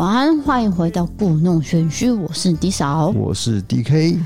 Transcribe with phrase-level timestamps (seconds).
[0.00, 4.18] 晚安，欢迎回到故弄玄虚，我是迪嫂，我是 DK。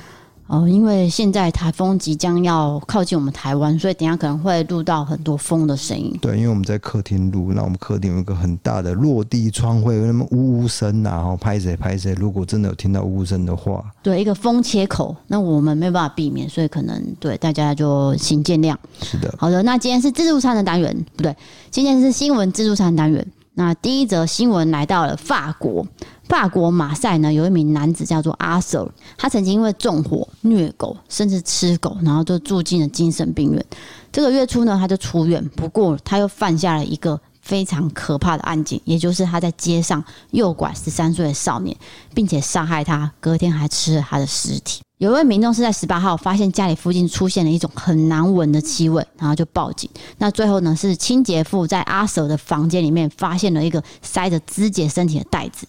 [0.47, 6.17] 哦，因为现在台风即将要靠近我们台湾，所以等下可能会录到很多风的声音。
[6.23, 12.15] 对，因为我们在客厅录，那我们客厅有一个很大的落地窗，会有那么呜呜声啊，然后拍谁拍谁。
[12.15, 18.77] 如果真的有听到呜呜声的话，对，一个风切口，那我们没有办法避免，所以可能对大家就请见谅。
[19.03, 21.37] 是的，好的，那今天是自助餐的单元，不对，
[21.73, 23.27] 今天是新闻自助餐单元。
[23.57, 25.87] 那第一则新闻来到了法国，
[26.29, 33.65] 法国马赛呢，有一名男子叫做阿 Sir，他曾经因为纵火、虐狗，甚至吃狗，然后就住进了精神病院。
[34.11, 41.77] 这个月初呢，他就出院，不过他又犯下了一个非常可怕的案件，也就是他在街上诱拐十三岁的少年，
[42.13, 44.84] 并且杀害他，隔天还吃了他的尸体。
[44.99, 49.91] 有一位民众是在十八号发现家里附近出现了一种很难闻的气味，然后就报警。
[50.19, 55.67] 那最后呢，是清洁妇在阿舍的房间里面发现了一个塞着肢解身体的袋子，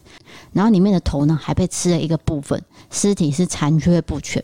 [0.53, 4.44] 然后里面的头呢还被吃了一个部分，尸体是残缺不全。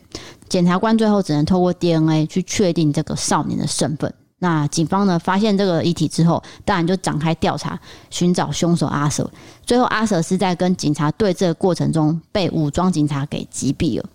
[0.49, 4.11] 检察官最后只能透过 DNA 去确定这个少年的身份。
[4.39, 9.29] 那警方呢发现这个遗体之后，当然就展开调查，寻找凶手阿舍。
[9.63, 14.05] 最后阿舍是在跟警察对峙的过程中被武装警察给击毙了。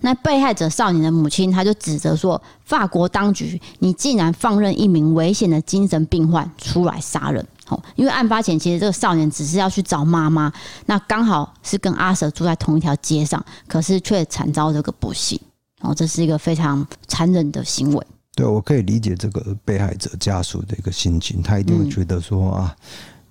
[0.00, 10.52] 那被害者少年的母亲，他就指责说：“法国当局，你竟然放任一名危险的精神病患出来杀人！”哦，因为案发前其实这个少年只是要去找妈妈，
[10.84, 15.40] 那刚好是跟阿 Sir 住在同一条街上，可是却惨遭这个不幸。
[15.80, 18.06] 哦，这是一个非常残忍的行为。
[18.34, 22.76] 对，我可以理解这个被害者家属的一个心情，他一定会觉得说啊，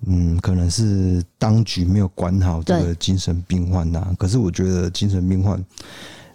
[0.06, 4.12] 嗯，可能是当局没有管好这个精神病患呐。
[4.18, 5.64] 可是我觉得精神病患。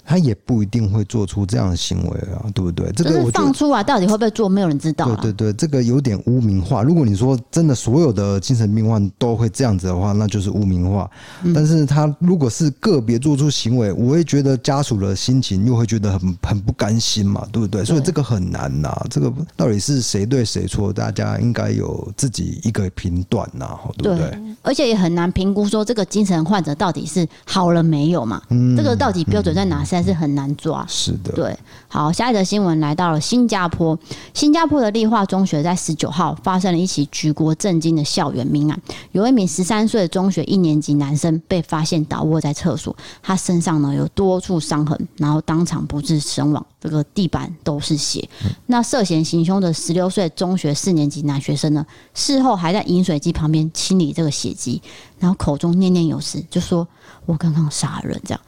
[0.10, 2.92] 他也不一定会做出这样的行为啊，对不对？
[2.94, 5.06] 这个放出来到底会不会做，没有人知道。
[5.18, 6.82] 对对对，这个有点污名化。
[6.82, 11.08] 如果你说真的，所有的精神病患都会这样子的话，那就是污名化。
[11.54, 17.86] 但是他如果是个别做出行为，我会觉得家属的心情又会觉得很很不甘心嘛，对不对？
[17.86, 19.00] 所以这个很难呐。
[19.12, 20.92] 这个到底是谁对谁错？
[20.92, 24.36] 大家应该有自己一个评断呐，对不对？
[24.64, 28.42] 而且也很难评估说这个精神患者到底是好了没有嘛？
[28.50, 29.86] 嗯，这个到底标准在哪？
[30.00, 31.60] 但是很难抓，是的，对。
[31.90, 34.00] 好，下一则新闻来到了新加坡。
[34.34, 48.26] 新加坡的立化中学在十九号发生了一起举国震惊的校园命案，有一名十三岁的中学一年级男生被发现倒卧在厕所，他身上呢有多处伤痕，然后当场不治身亡，这个地板都是血。
[48.46, 54.82] 嗯、那涉嫌行凶的十六岁中学四年级男学生呢，事后还在饮水机旁边清理这个血迹，
[55.20, 56.88] 然后口中念念有词，就说
[57.28, 58.40] ：“我刚刚杀了人。”这样。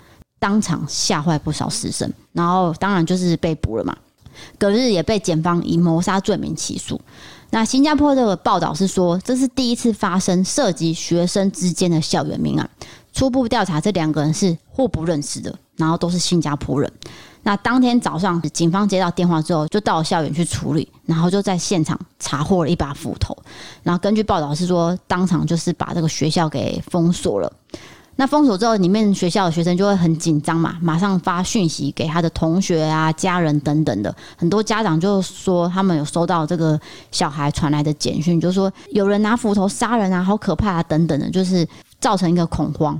[0.41, 3.96] 当场吓坏不少师生，然后当然就是被捕了嘛。
[4.57, 7.00] 隔日也被检方以谋杀罪名起诉。
[7.52, 12.68] 那新加坡这个报道是说，这是第一次发生涉及学生之间的校园命案。
[13.13, 16.91] 初步调查，这两个人是互不认识的，然后都是新加坡人。
[17.44, 23.38] 那当天早上，警方接到电话之后，就到校园去处理，然后就在现场查获了一把斧头。
[23.84, 27.51] 然后根据报道是说，当场就是把这个学校给封锁了。
[28.21, 34.15] 那封锁之后，里面学校的学生就会很紧张嘛，马上发讯息给他的同学啊、家人等等的。
[34.37, 36.79] 很多家长就说，他们有收到这个
[37.11, 41.67] 小孩传来的简讯，就说有人拿斧头杀人啊，好可怕啊，等等的，就是
[41.99, 42.95] 造成一个恐慌。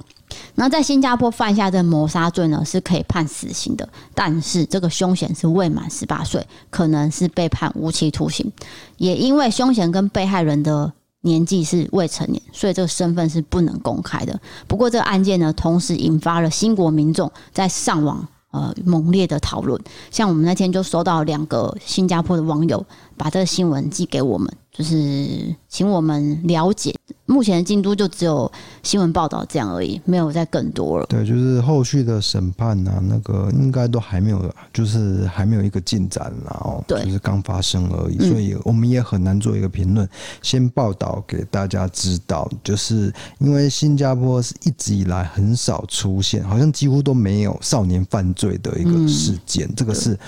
[0.56, 8.52] 那在新加坡犯下这谋杀罪呢，是可以判死刑的，但是这个凶嫌是未满十八岁，可能是被判无期徒刑。
[8.98, 14.40] 也因为凶嫌跟被害人的年纪是未成年，所以这个身份是不能公开的。
[14.68, 19.80] 不过这个案件呢，同时引发了新国民众在上网呃猛烈的讨论。
[20.10, 22.86] 像我们那天就收到两个新加坡的网友
[23.18, 26.96] 把这个新闻寄给我们，就是请我们了解。
[27.28, 28.52] 目前的进度就只有
[28.84, 31.06] 新闻报道这样而已，没有再更多了。
[31.06, 40.08] 对，就是后续的审判啊，那个应该都还没有，就是还没有一个进展，然后对，就是刚发生而已，所以我们也很难做一个评论。
[40.42, 50.20] 先报道给大家知道，就是因为新加坡是一直以来很少出现，好像几乎都没有少年犯罪的一个事件，这个是。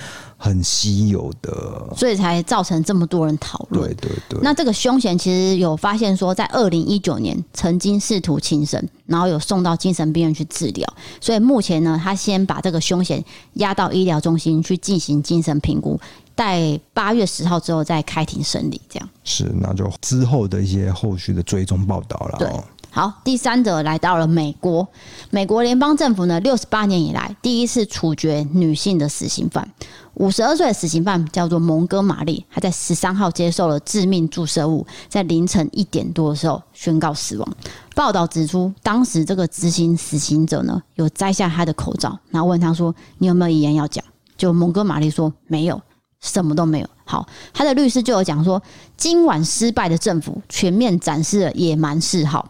[0.44, 3.88] 很稀有的，所以才造成这么多人讨论。
[3.88, 4.40] 对对对。
[4.44, 10.94] 那这个凶嫌其实有发现说，在二零一九年曾经试图轻生，然后有送到精神病院去治疗。
[11.22, 13.24] 所以目前呢，他先把这个凶嫌
[13.54, 15.98] 押到医疗中心去进行精神评估，
[16.36, 18.82] 待八月十号之后再开庭审理。
[18.90, 22.38] 这样是，那就之后的一些后续的追踪报道了。
[22.38, 22.50] 对。
[22.96, 24.88] 好，第三者来到了美国，
[25.32, 29.68] 美国联邦政府呢，六十八年以来第一次处决女性的死刑犯。
[30.14, 37.56] 五十二岁的死刑犯叫做蒙哥马利，他在十三号接受了致命注射物，在凌晨一点多的时候宣告死亡。
[37.96, 44.06] 报道指出，当时这个执行死刑者呢，有摘下他的口罩，然后问他说：“你有没有遗言要讲？”
[44.38, 45.82] 就蒙哥马利说：“没有，
[46.22, 48.62] 什么都没有。”好，他的律师就有讲说
[48.96, 52.48] ：“今晚失败的政府全面展示了野蛮嗜好。”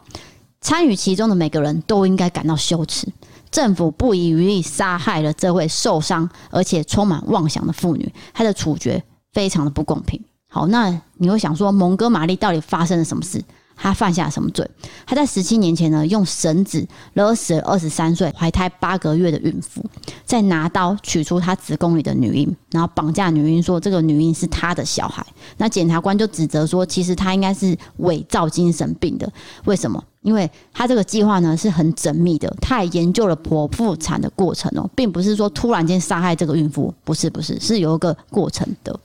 [0.64, 3.06] 参与其中的每个人都应该感到羞耻。
[3.50, 10.18] 政府不遗余力杀害了这位受伤而且充满妄想的妇女，她的处决非常的不公平。
[10.48, 13.44] 好，那你会想说，蒙哥马利到底发生了什么事？
[13.76, 14.68] 他犯下了什么罪？
[15.04, 19.84] 他在十七年前呢，用绳子勒死了二十三岁怀胎八个月的孕妇，
[20.24, 25.26] 再拿刀取出她子宫里的女婴，然后绑架女婴，说这个女婴是他的小孩。
[25.58, 29.30] 那检察官就指责说，其实他应该是伪造精神病的。
[29.64, 30.02] 为什么？
[30.24, 38.98] 因为他这个计划呢是很缜密的，他也研究了剖腹产的过程哦，并不是说突然间杀害这个孕妇，不是不是，是有一个过程的。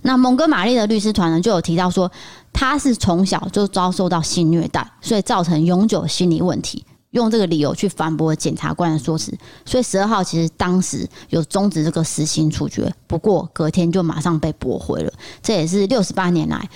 [0.00, 2.10] 那蒙哥马利的律师团呢，就有提到说，
[2.50, 9.36] 他是从小就遭受到性虐待，所以造成永久心理问题，用这个理由去反驳检察官的说辞。
[9.66, 15.12] 所以十二号其实当时有终止这个死刑处决，不过隔天就马上被驳回了。
[15.42, 16.66] 这也是六十八年来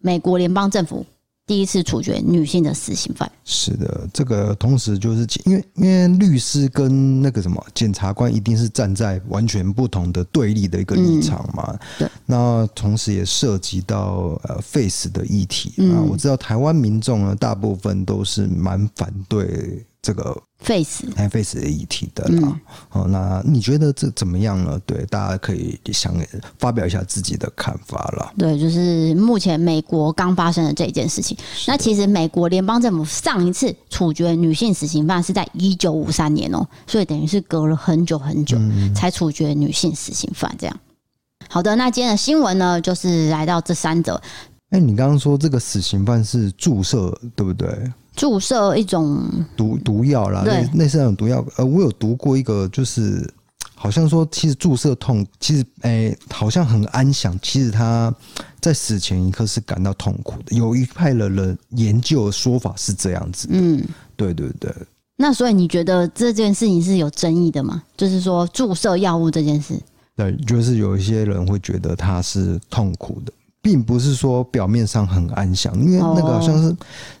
[0.00, 1.06] 美国联邦政府。
[1.46, 3.30] 第一次处决女性的死刑犯。
[3.44, 11.70] 是的，这个同时就是因为因为律师跟那个什么检察官一定是站在完全不同的对立的一个立场嘛。
[11.70, 12.08] 嗯、对。
[12.26, 15.94] 那同时也涉及到呃 face 的议题啊。
[16.02, 19.86] 嗯、我知道台湾民众呢，大部分都是蛮反对。
[20.06, 24.80] 这个 face face 的议题的啦，好、嗯，那你觉得这怎么样呢？
[24.86, 26.14] 对，大家可以想
[26.60, 28.32] 发表一下自己的看法了。
[28.38, 31.36] 对，就是目前美国刚发生的这件事情。
[31.66, 38.56] 那其实美国联邦政府上一次处决女性死刑犯是在一九五三年哦，所以等于是隔了很久很久
[38.94, 40.54] 才处决女性死刑犯。
[40.56, 40.80] 这样，
[41.48, 44.22] 好的，那今天的新闻呢，就是来到这三则。
[44.76, 47.66] 哎，你刚刚说这个死刑犯是注射，对不对？
[48.14, 49.26] 注射一种
[49.56, 51.42] 毒毒药啦，对，类似那种毒药。
[51.56, 53.26] 呃，我有读过一个，就是
[53.74, 57.38] 好像说，其实注射痛，其实哎、欸，好像很安详。
[57.40, 58.14] 其实他
[58.60, 60.54] 在死前一刻是感到痛苦的。
[60.54, 63.82] 有一派的人研究的说法是这样子，嗯，
[64.14, 64.70] 对对对。
[65.16, 67.82] 那所以你觉得这件事情是有争议的吗？
[67.96, 69.80] 就是说注射药物这件事，
[70.14, 73.32] 对，就是有一些人会觉得他是痛苦的。
[73.62, 76.76] 并不是说表面上很安详，因为那个好像是，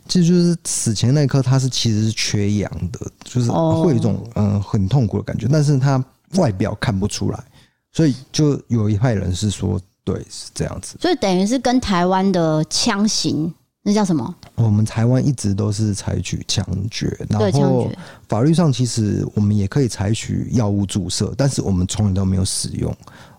[0.08, 6.02] 其实就是死前那一刻，他是其实是缺氧的，就是会有一种嗯很痛苦的感觉，但是他
[6.34, 7.44] 外表看不出来，
[7.92, 13.52] 所以就有一派人是说，对，是这样子，所以等于是跟台湾的枪刑。
[13.88, 14.34] 那叫什么？
[14.56, 17.88] 我们台湾一直都是采取枪决，然后
[18.28, 22.92] 法律上其实我们也可以采取药物注射，但是我们从来都没有使用，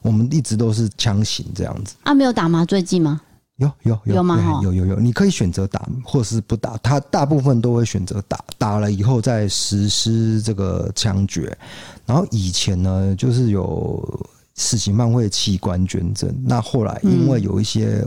[0.07, 1.95] 我们一直都是枪刑这样子。
[2.03, 3.21] 啊，没有打麻醉剂吗？
[3.57, 4.59] 有有有，有吗？
[4.63, 11.55] 有有有，你可以选择打或是不打，他大部分都会选择打，打了以后再实施这个枪决。
[12.05, 18.03] 然后以前呢，就是有死刑犯会器官捐赠，那后来因为有一些。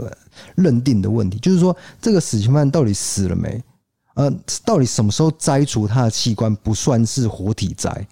[0.55, 3.63] 认定的问题就是说，这个死刑犯到底死了没？
[4.15, 4.33] 呃，
[4.65, 8.07] 到底什么时候摘除他的器官不算是活体摘？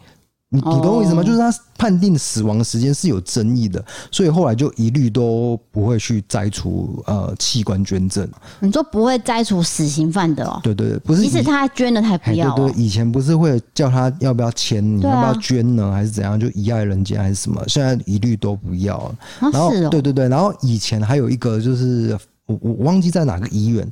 [0.50, 1.23] 你你懂我意思吗？
[1.23, 8.27] 就是他判定死亡的时间是有争议的，所以后来就一律都不会去摘除呃器官捐赠。
[8.61, 10.58] 你说不会摘除死刑犯的哦？
[10.63, 12.55] 对对对，不是，即使他捐了，他也不要。
[12.56, 15.93] 对对，以前不是会叫他要不要签，你要不要捐呢？
[15.93, 16.41] 还是怎样？
[16.41, 17.63] 就遗爱人间还是什么？
[17.69, 19.15] 现在一律都不要。
[19.41, 23.87] 然后对对对，然后以前还有一个就是我我忘记在哪个医院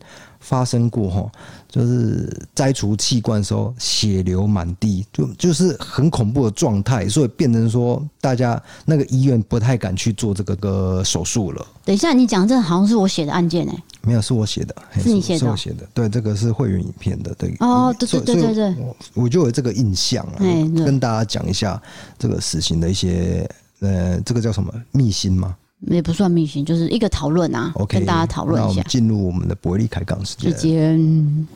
[0.46, 1.30] 发生过哈。
[1.68, 11.66] 就是摘除器官的时候血流满地，就就是很恐怖的状态，所以变成说大家那个医院不太敢去做这个个手术了。
[11.84, 15.86] 等一下，你讲这好像是我写的案件哎、欸，没有，是我写的，是你写的，是我写的。
[15.92, 17.54] 对，这个是会员影片的，对。
[17.60, 21.78] 哦，对对对对对，我我就有这个印象啊，跟大家讲一下
[22.18, 23.46] 这个死刑的一些
[23.80, 25.54] 呃，这个叫什么秘辛吗？
[25.80, 28.82] 也不算秘辛，就是一个讨论啊跟大家讨论一下。
[28.84, 30.50] 进入我们的伯利开港时间。
[30.50, 31.46] 时间。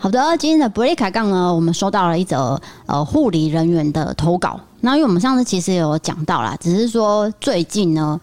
[0.00, 4.58] 好的，今天的伯利开杠呢，我们收到了一则呃护理人员的投稿。
[4.80, 8.20] 那因为我们上次其实有讲到啦，只是说最近呢，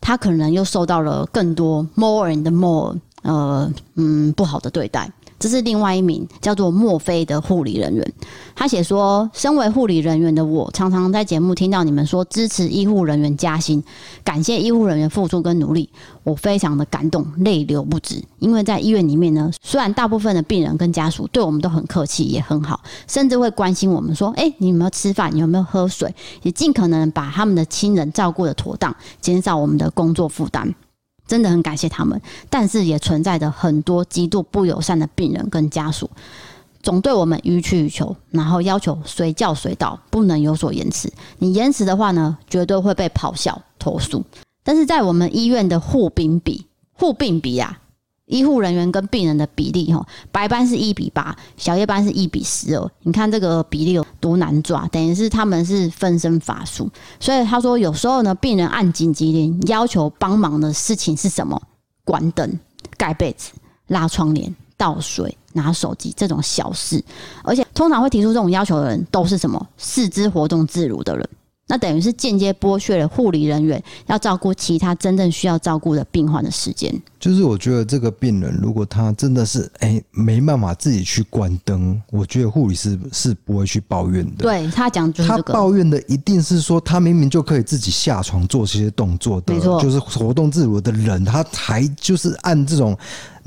[0.00, 5.10] 他可能又受到了更多 more and more 呃嗯不好的对待。
[5.44, 8.12] 这是另外一名叫做墨菲的护理人员。
[8.56, 13.84] 他写说：“身为护理人员的我，常常在节目听到你们说支持医护人员加薪，
[14.24, 15.86] 感谢医护人员付出跟努力，
[16.22, 18.24] 我非常的感动，泪流不止。
[18.38, 25.30] 因为在医院里面呢，虽然大部分的病人跟家属对我们都很客气，也很好，甚至会关心我们说：‘哎，你有没有吃饭？
[25.34, 26.10] 你有没有喝水？’
[26.40, 30.74] 也尽可能把他们的亲人照顾得妥当，减少我们的工作负担。
[31.26, 36.10] 真的很感谢他们，但是也存在着很多极度不友善的病人跟家属。”
[36.82, 41.10] 总对我们予取予求，然后要求随叫随到，不能有所延迟。
[41.38, 44.22] 你延迟的话呢，绝对会被咆哮投诉。
[44.62, 47.80] 但是在我们医院的护病比，护病比啊，
[48.26, 52.90] 医护人员跟病人的比例哈，白班是一比八，小夜班是一比十二。
[53.02, 56.88] 你看这个比例有多难抓，等于是他们是分身乏术。
[57.20, 61.60] 所以他说，有时候呢，病人按紧急铃要求帮忙的事情是什么？
[62.04, 62.58] 关灯、
[62.96, 63.52] 盖被子、
[63.88, 64.54] 拉窗帘。
[64.76, 67.02] 倒水、拿手机这种小事，
[67.44, 69.68] 而且通常会提出这种要求的人都是什么？
[69.76, 71.26] 四肢活动自如的人，
[71.66, 76.94] 那等于是间接剥削了护理人员要照顾其他真正需要照顾的病患的时间。
[77.18, 84.42] 就是我觉得这个病人，如果他真的是哎、欸、没办法自己去关灯，我觉得护理师是不会去抱怨的。
[84.42, 92.96] 对他讲他抱怨的一定是说他明明就可以自己下床做这些动作的，就是活动自如的人，他才就是按这种。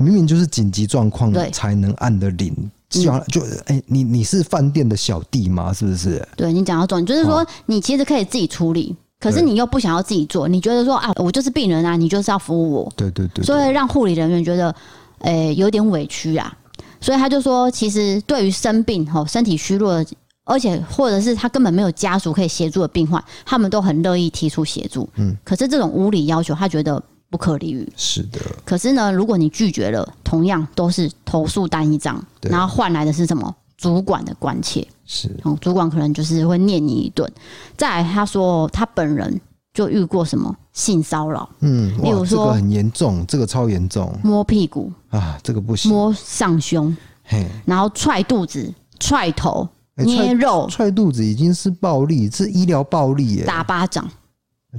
[0.00, 2.54] 明明就是紧急状况才能按的铃，
[2.88, 5.72] 就就哎，你你是饭店的小弟吗？
[5.72, 6.26] 是不是？
[6.36, 14.74] 对，你讲到重点，就是说你其实可以自己处理，可是你又不想要自己做，你觉得说啊，我就是病人啊，你就是要服务我，对对对，所以让护理人员觉得
[15.20, 16.56] 诶有点委屈啊，
[17.00, 20.02] 所以他就说，其实对于生病吼身体虚弱，
[20.44, 25.06] 而且或者是他根本没有家属可以协助的病患，他们都很乐意提出协助。
[25.16, 27.02] 嗯，可是这种无理要求，他觉得。
[27.30, 28.40] 不可理喻，是的。
[28.64, 33.54] 可是呢，如果你拒绝了，同样都是投诉单一张，然后换来的是什么？
[33.76, 35.30] 主管的关切，是，
[35.60, 37.30] 主管可能就是会念你一顿。
[37.76, 39.40] 再来，他说他本人
[39.72, 44.92] 就遇过什么性骚扰，嗯，例如说、这个、很严重，这个超严重，摸屁股。
[45.10, 54.10] 啊，这个不行，摸上胸，嘿，然后踹肚子、踹头、捏肉、踹、踹肚子已经是暴力，是医疗暴力耶，打巴掌。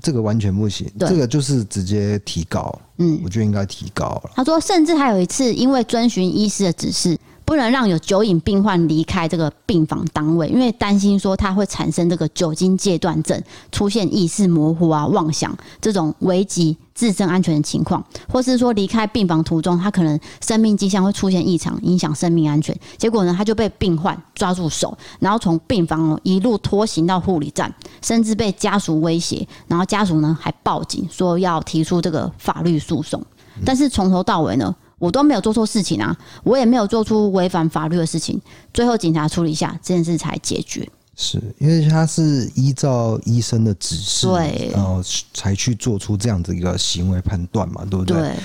[0.02, 2.74] 这个完全不行，这个就是直接提高。
[2.98, 4.32] 嗯，我觉得应该提高了。
[4.36, 7.18] 他说，甚至还有一次，因为遵循医师的指示。
[7.50, 13.42] 不能让有酒瘾病患离开这个病房单位，因为担心说他会产生这个酒精戒断症，
[13.72, 22.78] 出现意识模糊啊、妄想这种危及自身安全的情况，或是说离开病房途中，他可能生命迹象会出现异常，影响生命安全。
[22.98, 33.20] 结果呢，他就被病患抓住手，然后从病房一路拖行到护理站，甚至被家属威胁，然后家属呢还报警说要提出这个法律诉讼，
[33.66, 38.40] 但是从头到尾呢，我都没有做错事情啊，我也没有做出违反法律的事情。
[38.74, 40.88] 最后警察处理一下这件事才解决。
[41.22, 45.04] 是因为他是依照医生的指示，对，然后
[45.34, 48.18] 才去做出这样子一个行为判断嘛，对不对？
[48.18, 48.36] 对。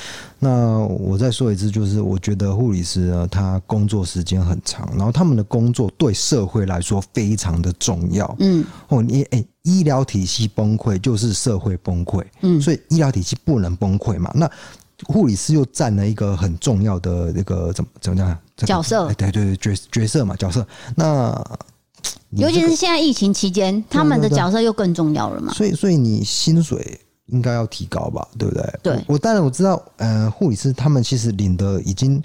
[0.40, 8.34] 那我再说一次，就是我觉得护理师呢，他工作时间很长，然后他们的工作对社会来说非常的重要。
[8.40, 8.64] 嗯。
[8.88, 12.24] 哦，你哎，医疗体系崩溃就是社会崩溃。
[12.40, 12.60] 嗯。
[12.60, 14.32] 所以医疗体系不能崩溃嘛？
[14.34, 14.50] 那。
[15.04, 19.12] 护理师又占了一个很重要的那个怎么怎么讲、这个、角色？
[19.14, 20.66] 对对对，角角色嘛，角色。
[20.96, 21.32] 那、
[22.36, 25.52] 这个、尤其是现在疫情期间，他们的角色又更重要了嘛。
[25.52, 28.26] 所以，所以你薪水应该要提高吧？
[28.38, 28.78] 对不对？
[28.82, 29.04] 对。
[29.06, 32.22] 我，当然我知道，呃，护理师他们其实领的已经，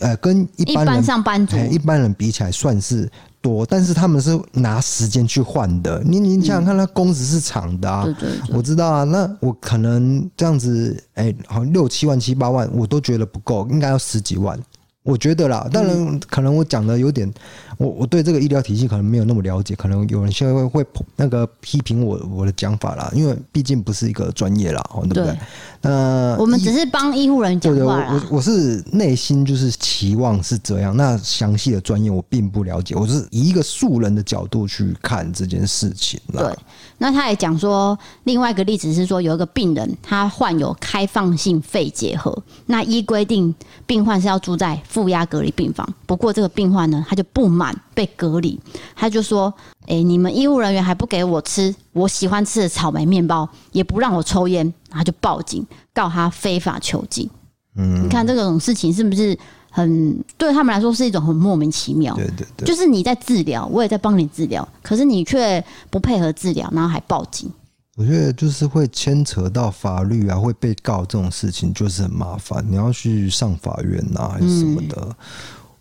[0.00, 3.10] 呃，跟一般人一般上班族、一般人比起来算是。
[3.40, 6.02] 多，但是他们是拿时间去换的。
[6.04, 8.04] 你你想想看，他工时是长的啊。
[8.04, 9.04] 对对，我知道啊。
[9.04, 14.58] 那我可能这样子，哎，好像六七万、七八万，我都觉得不够，应该要十几万。
[15.02, 17.32] 我觉得啦，当然可能我讲的有点，
[17.78, 25.24] 我我对这个医疗体系可能没有那么了解，可能有人现在会会那个批评我我的讲法啦，因为毕竟不是一个专业啦，对不对？
[25.24, 25.38] 对
[25.82, 28.20] 那我们只是帮医护人员讲话啦。
[28.30, 36.42] 我我是内心就是期望是这样，那详细的专业我并不了解，我是以一个素人的角度去看这件事情啦。
[36.42, 36.58] 对。
[37.00, 43.54] 那他也讲说，另外一个例子是说，有一个病人他患有开放性肺结核，那依规定
[43.86, 45.88] 病患是要住在负压隔离病房。
[46.06, 48.58] 不过这个病患呢，他就不满被隔离，
[48.94, 49.52] 他就说
[49.86, 57.28] ：“诶，你们医务人员还不给我吃我喜欢吃的草莓面包，也不让我抽烟，然后就报警告他非法囚禁。”
[57.76, 59.38] 嗯，你看这种事情是不是？
[59.70, 67.52] 很对他们来说是一种很莫名其妙，对对对，就是你在治疗，我也在帮你治疗，可是你却不配合治疗，然后还报警。
[67.94, 74.96] 我觉得就是会牵扯到法律啊，会被告这种事情就是很麻烦，你要去上法院啊，还是什么的。
[75.00, 75.14] 嗯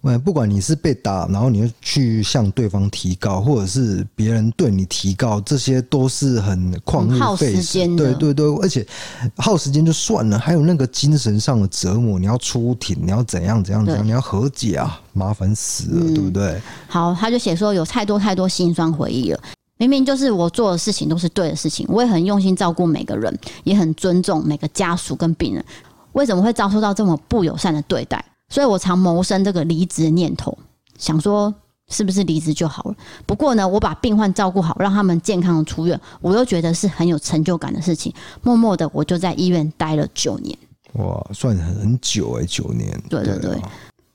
[0.03, 7.87] 嗯，不管你是被打，然后你要去向对方提告，或者是别人对你提告，这些都是很旷日费时。
[7.95, 8.85] 对对对，而且
[9.35, 12.17] 耗时间就算了，还有那个精神上的折磨。
[12.17, 16.61] 你要出庭，你要怎样怎样怎样，你要和解啊，麻烦死了，嗯、对不对？
[16.87, 19.39] 好，他就写说有太多太多心酸回忆了。
[19.77, 25.63] 明明就是我做的事情都是对的事情，我也很用心照顾每个人，也很尊重每个家属跟病人，
[26.13, 28.23] 为什么会遭受到这么不友善的对待？
[28.49, 30.57] 所以我常谋生这个离职的念头，
[30.97, 31.53] 想说
[31.89, 32.95] 是不是离职就好了。
[33.25, 38.13] 不过呢，我把病患照顾好，让他们健康的出院，我又觉得是很有成就感的事情。
[38.41, 40.57] 默默的，我就在医院待了九年。
[40.93, 42.89] 哇，算很久哎、欸，九年。
[43.09, 43.61] 对对对。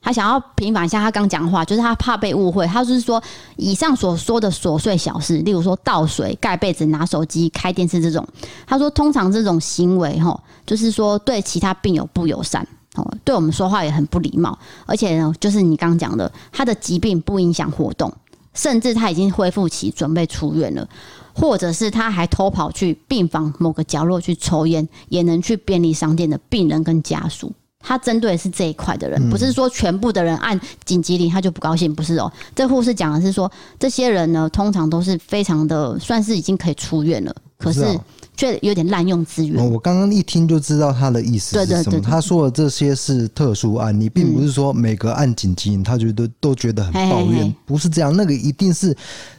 [0.05, 2.67] 他想要平反一下他刚讲的话，就是他怕被误会。
[2.67, 3.23] 他就是说，
[3.55, 8.27] 以上所说的琐碎小事，例如说倒水、盖被子、拿手机、开电视这种，
[8.67, 14.57] 他说通常这种行为，哈，就是说对其他病友不友善，哦，对我们说话也很不礼貌。
[14.85, 18.13] 而且呢，就是你刚讲的，他的疾病不影响活动，
[18.53, 20.87] 甚至他已经恢复期，准备出院了，
[21.33, 27.51] 或者是他还偷跑去病房某个角落去抽烟，也能去便利商店的病人跟家属。
[27.85, 32.31] 他针对的是这一块的人，不是说全部的人按紧急铃他就不高兴，不是哦。
[32.55, 37.99] 这护士讲的是说，这些人呢，通常都是非常的，算是已经可以出院了，可是
[38.35, 39.63] 却有点滥用资源。
[39.71, 41.99] 我刚刚一听就知道他的意思是什么。
[41.99, 48.15] 他说的这些是特殊案例，并不是说每个案紧急他觉得都觉得很抱怨，不是这样。
[48.15, 48.95] 那个一定是。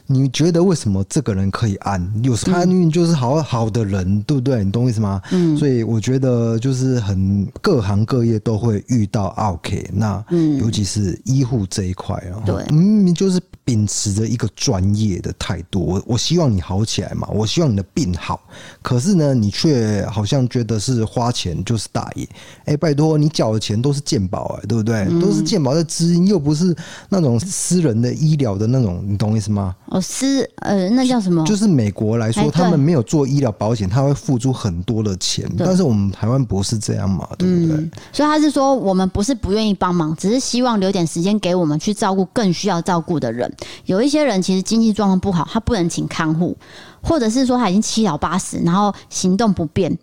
[0.07, 2.13] 你觉得为什么这个人可以按？
[2.23, 4.63] 有时他运就是好好的人，嗯、对不对？
[4.63, 5.21] 你懂我意思吗？
[5.31, 10.23] 嗯，所以我觉得就是很各行各业都会遇到 OK，，那
[10.59, 18.39] 尤其是医护这一块啊，对，明明就是秉持着一个专业的态度，我我希望你好起来嘛，我希望你的病好，
[18.81, 22.23] 可是呢，你却好像觉得是花钱就是大爷。
[22.59, 25.07] 哎、欸，拜托，你缴的钱都是健保哎，对不对？
[25.09, 26.75] 嗯、都是健保的资金，又不是
[27.09, 29.75] 那种私人的医疗的那种，你懂我意思吗？
[29.95, 31.41] 哦，私呃，那叫什么？
[31.45, 35.49] 就是美国来说，他们没有做医疗保险，他会付出很多的钱。
[35.57, 37.77] 但是我们台湾不是这样嘛，对不对？
[37.77, 43.49] 嗯，所以他是说，我们不是不愿意帮忙，只是希望留点时间给我们去照顾更需要照顾的人。
[43.85, 46.57] 有一些人其实经济状况不好，他不能请看护，
[47.01, 49.97] 或者是说他已经七老八十，然后行动不便，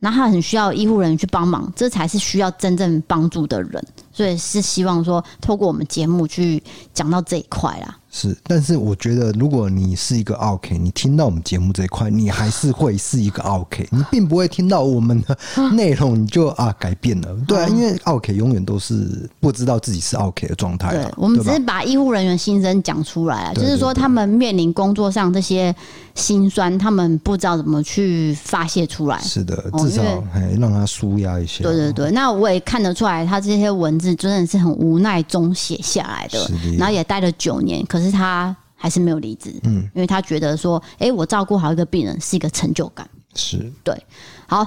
[0.00, 3.82] 那他很需要医护人员去帮忙，这才是需要真正帮助的人。
[4.12, 7.96] 所以是希望说，透过我们节目去讲到这一块啦。
[8.10, 15.38] 是，但是我觉得，如果你是一个 OK，，你听到我们节目这一块，你还是会是一个 OK，， 你并不会听到我们的
[15.72, 17.28] 内容你就啊改变了。
[17.46, 20.90] 对啊，因为 OK 永远都是不知道自己是 OK 的状态。
[20.92, 25.74] 对，我们只是把医护人员心声讲出来啊，就是说他们面临工作上这些
[26.14, 29.20] 心酸，他们不知道怎么去发泄出来。
[29.20, 31.62] 是的，至少还让他舒压一些。
[31.62, 37.97] 对对对，那我也看得出来，他这些文字真的是很无奈中写下来的，然后也待了九年，可是。
[37.98, 44.00] 可是他还是没有离职，嗯，因为他觉得说，哎、欸，我照顾好一个病人是一个成就感，是对。
[44.46, 44.64] 好，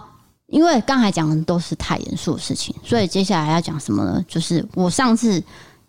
[0.48, 4.24] 因为刚才讲的都是太严肃的事情，所以接下来要讲什么呢？
[4.28, 5.42] 就是我上次，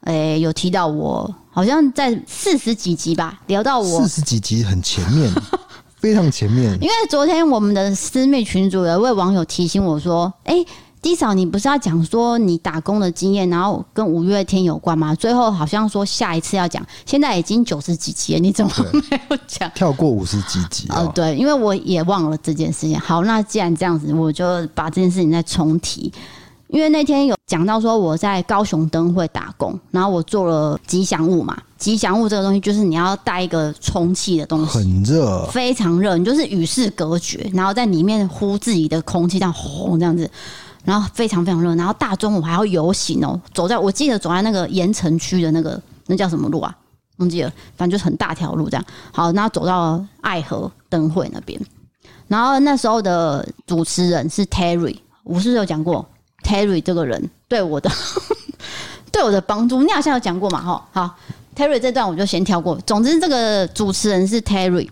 [0.02, 5.28] 诶、欸，有提到我好像在四十几集吧，聊到我四十几集很前面，
[5.96, 6.72] 非常前面。
[6.80, 10.66] 因为昨天我们的私密群组有一位网友提醒我说，哎、欸。
[11.02, 15.12] D 嫂，你不是要讲说你打工的经验，然后跟五月天有关吗？
[15.12, 18.72] 最后好像说下一次要讲，现在已经九十几集了，你怎么
[19.10, 19.68] 没有讲？
[19.74, 21.12] 跳过五十几集啊、哦？
[21.12, 22.98] 对，因为我也忘了这件事情。
[23.00, 24.44] 好，那既然这样子，我就
[24.76, 26.12] 把这件事情再重提。
[26.68, 31.54] 因为那天有讲到说我在高雄灯会打工，然后我做了吉祥物嘛。
[31.76, 40.30] 吉祥物这个东西就是你要带一个充气的东西， 很热，非常热，你就是与世隔绝，然后在里面呼自己的空气，这样轰这样子。
[40.84, 46.76] 然后非常非常热，然后大中午还要游行哦，走在我记得走在那个盐城区的那个那叫什么路啊？
[47.18, 48.84] 忘记了，反正就是很大条路这样。
[49.12, 51.60] 好，然后走到爱河灯会那边，
[52.26, 56.04] 然后那时候的主持人是 Terry，我是不是有讲过
[56.42, 57.90] Terry 这个人对我的
[59.12, 59.82] 对我的帮助？
[59.82, 60.60] 你好像有讲过嘛？
[60.60, 61.16] 哈，好
[61.54, 62.74] ，Terry 这段我就先跳过。
[62.86, 64.88] 总之，这个主持人是 Terry。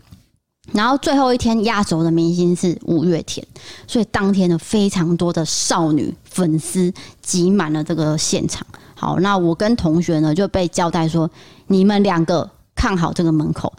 [0.73, 3.45] 然后最后一天压轴的明星是五月天，
[3.87, 8.67] 所以当天呢，非常多的少女粉丝挤满了这个现场。
[8.95, 11.29] 好，那我跟同学呢就被交代说，
[11.67, 13.73] 你们两个看好这个门口，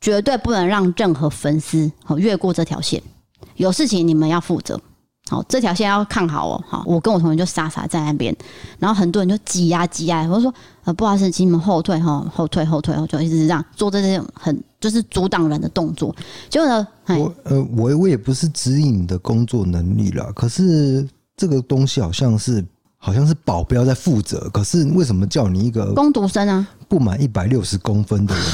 [0.00, 3.02] 绝对不能让任何粉丝好越过这条线，
[3.56, 4.80] 有事情你们要负责。
[5.28, 6.64] 好，这条线要看好哦。
[6.68, 8.36] 好，我跟我同学就傻傻在那边，
[8.78, 10.24] 然后很多人就挤呀挤呀。
[10.30, 10.52] 我说
[10.84, 16.14] 呃，不好意思，请你们后退哈，后退后退，后退，一直这样做这些很就是阻挡人的动作。
[16.48, 22.64] 结果呢，我呃，我我也不是指引你的工作能力啦，可是这个东西好像是
[22.98, 26.68] 好像是保镖在负责，可是为什么叫你一个工读生啊？
[26.88, 28.44] 不满一百六十公分的人，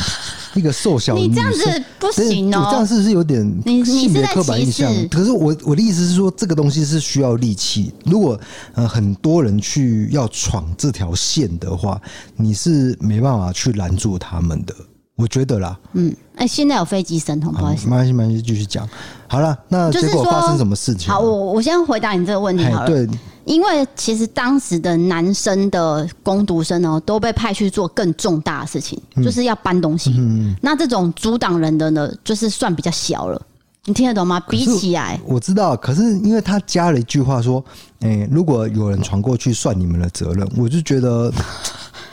[0.54, 2.66] 一个瘦小你这样子不行哦。
[2.70, 3.42] 这样是不是有点
[3.84, 4.90] 性别刻板印象？
[5.10, 7.92] 可是我我的意思是说，这个东西是需要力气。
[8.06, 8.40] 如果
[8.72, 12.00] 呃很多人去要闯这条线的话，
[12.34, 14.74] 你是没办法去拦住他们的。
[15.14, 18.88] 我觉得啦，嗯，哎，现在有飞机神童，不好意思，没关系，没关系，继续讲。
[19.28, 21.12] 好了，那结果发生什么事情？
[21.12, 22.86] 好，我我先回答你这个问题好了。
[22.86, 23.06] 对，
[23.44, 30.14] 因为其实当时的男生的攻读生呢，都被派去做更重大的事情，嗯、就是要搬东西。
[30.18, 33.40] 嗯，那这种阻挡人的呢，就是算比较小了。
[33.84, 34.40] 你听得懂吗？
[34.48, 35.76] 比起来，我知道。
[35.76, 37.62] 可是因为他加了一句话说，
[38.00, 40.48] 哎、欸，如果有人闯过去，算你们的责任。
[40.56, 41.30] 我就觉得。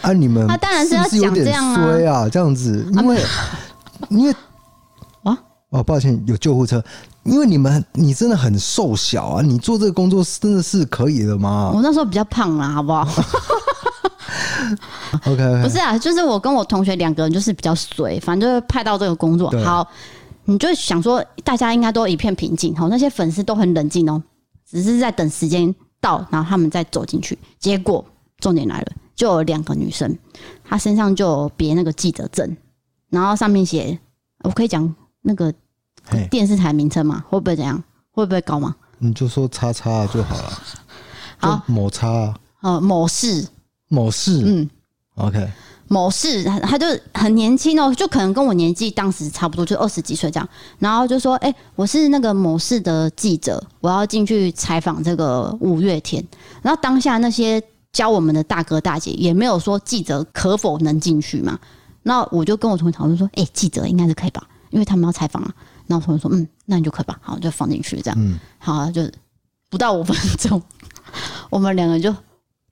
[0.01, 0.13] 啊！
[0.13, 3.21] 你们他当然是要讲这样衰啊，这样子，因为
[4.09, 4.31] 因为
[5.23, 5.37] 啊
[5.69, 6.83] 哦，抱歉，有救护车。
[7.23, 11.71] 因为你们你真的很瘦小啊，你做这个工作真的是可以的吗？
[11.75, 13.05] 我那时候比较胖啦，好不好？
[15.25, 19.51] OK，不是啊，就是我跟我同学两个人就是比较随，反正就是派到这个工作。
[19.63, 19.85] 好，
[20.45, 24.21] 你就想说大家应该都一片平静，好，那些粉丝都很冷静哦，
[24.67, 27.37] 只是在等时间到，然后他们再走进去。
[27.59, 28.03] 结果
[28.39, 28.87] 重点来了。
[29.19, 30.17] 就有两个女生，
[30.63, 32.55] 她身上就有别那个记者证，
[33.09, 33.99] 然后上面写，
[34.45, 35.53] 我可以讲那个
[36.31, 37.21] 电视台名称吗？
[37.27, 37.83] 会不会怎样？
[38.11, 38.73] 会不会高吗？
[38.99, 40.63] 你就说叉叉就好了。
[41.37, 42.33] 好，某叉。
[42.61, 43.45] 呃，某市。
[43.89, 44.41] 某市。
[44.45, 44.69] 嗯。
[45.15, 45.51] OK。
[45.89, 50.47] 某市，他就很年轻哦，就可能跟我年纪当时差不多，就二十几岁这样。
[50.77, 56.25] 然后就说：“哎，我是那个某市的记者，我要进去采访这个五月天。”
[56.63, 57.61] 然后当下那些。
[57.91, 61.59] 教我们的大哥大姐也没有说记者可否能进去嘛？
[62.03, 64.41] 那我就跟我同学讨论说：“哎、欸，记者应该是可以吧？
[64.69, 65.53] 因为他们要采访啊。”
[65.85, 68.17] 然后同学说：“嗯，那你就可以吧。”好，就放进去这样。
[68.19, 69.01] 嗯，好、啊，就
[69.69, 70.61] 不到五分钟，
[71.49, 72.15] 我们两个就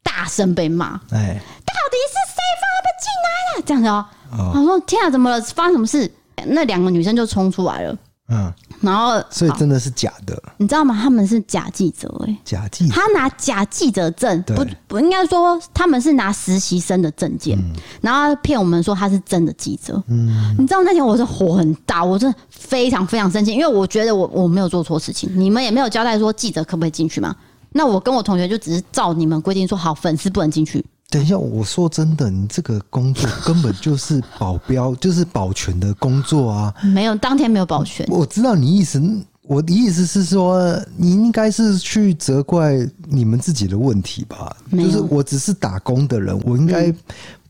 [0.02, 1.00] 大声被骂。
[1.12, 3.64] 哎，到底是谁放他们进来了？
[3.66, 4.06] 这样子哦。
[4.54, 5.42] 我、哦、说：“天啊，怎么了？
[5.42, 6.10] 发生什么事？”
[6.46, 7.98] 那两个女生就冲出来了。
[8.30, 8.54] 嗯。
[8.80, 10.98] 然后，所以真的是假的，你知道吗？
[11.02, 20.02] 他们是假记者哎、欸，假记者，他拿假记者证，不不应该说他们是拿实习生的证件，嗯、然后骗我们说他是真的记者。
[20.08, 27.36] 嗯，你知道那天我是火很大，我真的非常非常生气，因为我觉得我我没有做错事情，你们也没有交代说记者可不可以进去嘛？
[27.72, 30.84] 那我跟我同学就只是照你们规定说好，粉丝不能进去。
[31.10, 36.74] 等一下，我说真的，你这个工作根本就是保镖， 就是保全的工作啊！
[36.84, 38.06] 没有，当天没有保全。
[38.10, 39.02] 我知道你意思，
[39.44, 44.56] 我的意思是说，你应该是去责怪你们自己的问题吧？
[44.72, 46.94] 就是我只是打工的人，我应该。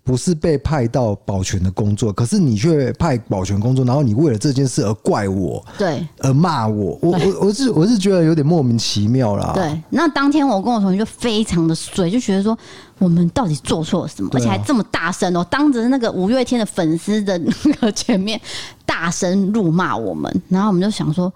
[0.07, 9.51] 不是被派到保全的工作，可是你却派保全工作，然后你为了这件事而怪我，对，而骂我，我我我是我是觉得有点莫名其妙啦。
[9.53, 12.57] 对，那当天我跟我同学就非常的水，就觉得说
[12.99, 18.39] 我们到底做错了什么，而且还这么大声哦，当着那个五月天的粉丝的那个前面
[18.85, 21.29] 大声辱骂我们，然后我们就想说，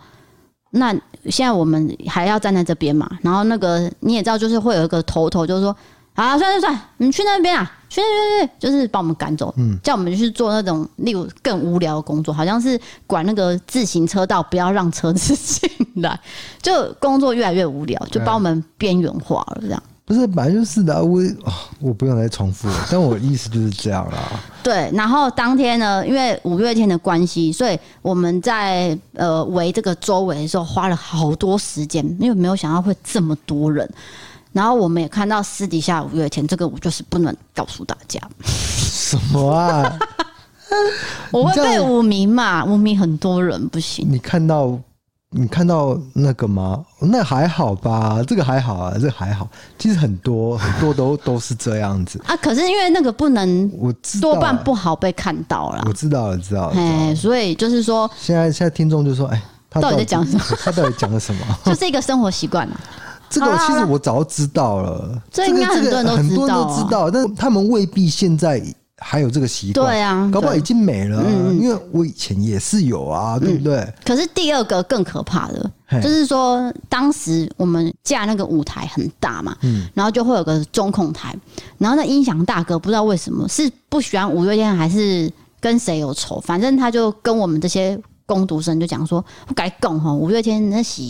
[0.69, 0.93] 那
[1.25, 3.11] 现在我们还要站在这边嘛？
[3.21, 5.75] 然后那个你也知道，就是会有一个头头，就是说。
[6.13, 15.69] 啊，算算算，你去那边啊，去去去，就是把我们赶走，嗯，叫我们去做那种例如更无聊的工作，好像是管那个自行车道，不要让车子进
[16.01, 16.17] 来，
[16.63, 19.83] 就工作越来越无聊，就把我们边缘化了，这样。
[20.03, 21.21] 不是，本来就是的，我
[21.79, 24.17] 我不用再重复了，但我意思就是这样啦。
[24.61, 33.89] 对，然后当天呢，因为五月天的关系，所以我们在呃围这个周围的时候花了好多时间，因为没有想到会这么多人。
[34.53, 38.19] 然后我们也看到私底下五月天，这个我就是不能告诉大家。
[38.43, 39.97] 什么啊？
[41.31, 42.63] 我会被污名嘛？
[42.65, 44.05] 污名很多人不行。
[44.09, 44.77] 你看到
[45.31, 46.83] 你看到那个吗？
[46.99, 49.47] 那还好吧，这个还好啊，这个还好。
[49.77, 52.35] 其实很多很多都都是这样子啊。
[52.37, 55.83] 可是因为那个不能，我多半不好被看到了。
[55.87, 56.75] 我知道了，知道了。
[56.75, 60.43] 哎，所以就是说，现在现在听众就说：“哎，他到底在讲什么？
[60.63, 61.45] 他到底讲了什么？
[61.65, 62.75] 就是一个生活习惯嘛。”
[63.31, 68.61] 这个其实我早知道了，这应该很多人都知道，但他们未必现在
[68.97, 69.87] 还有这个习惯。
[69.87, 71.23] 对啊，搞不好已经没了。
[71.53, 73.87] 因为我以前也是有啊，对不对？
[74.05, 81.35] 可是第二个更可怕的，就是说当时我们架那个舞台很大嘛，嗯然后就会有个中控台，
[81.77, 91.01] 然后那音响大哥不知道为什么是不喜欢五月天，还是跟谁有仇，反正他就跟我们这些工读生就讲说，不该讲哈，五月天那是。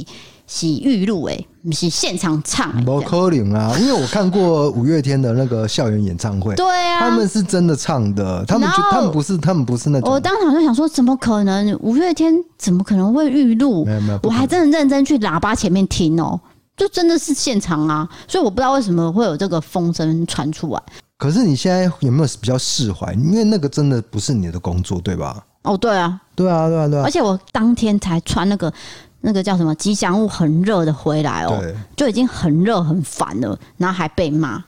[0.53, 2.83] 是预录哎，不是现场唱。
[2.83, 10.11] 不可能啊， 因为我看过五月天的那个校园演唱会，对啊，他们是真的唱的，他们他们不是他们不是那种。
[10.11, 11.73] 我当场就想说，怎么可能？
[11.79, 13.85] 五月天怎么可能会预录？
[13.85, 16.41] 没有没有，我还真的认真去喇叭前面听哦、喔，
[16.75, 20.83] 就真的是现场啊，所以我不知道为什么会有这个风声传出来。
[21.17, 23.13] 可是你现在有没有比较释怀？
[23.13, 25.41] 因为那个真的不是你的工作，对吧？
[25.63, 27.03] 哦，对啊，对啊，对啊，对啊。
[27.05, 28.73] 而且我当天才穿那个
[29.21, 31.61] 那个叫什么吉祥物，很热的回来哦，
[31.95, 34.63] 就已经很热很烦了，然后还被骂。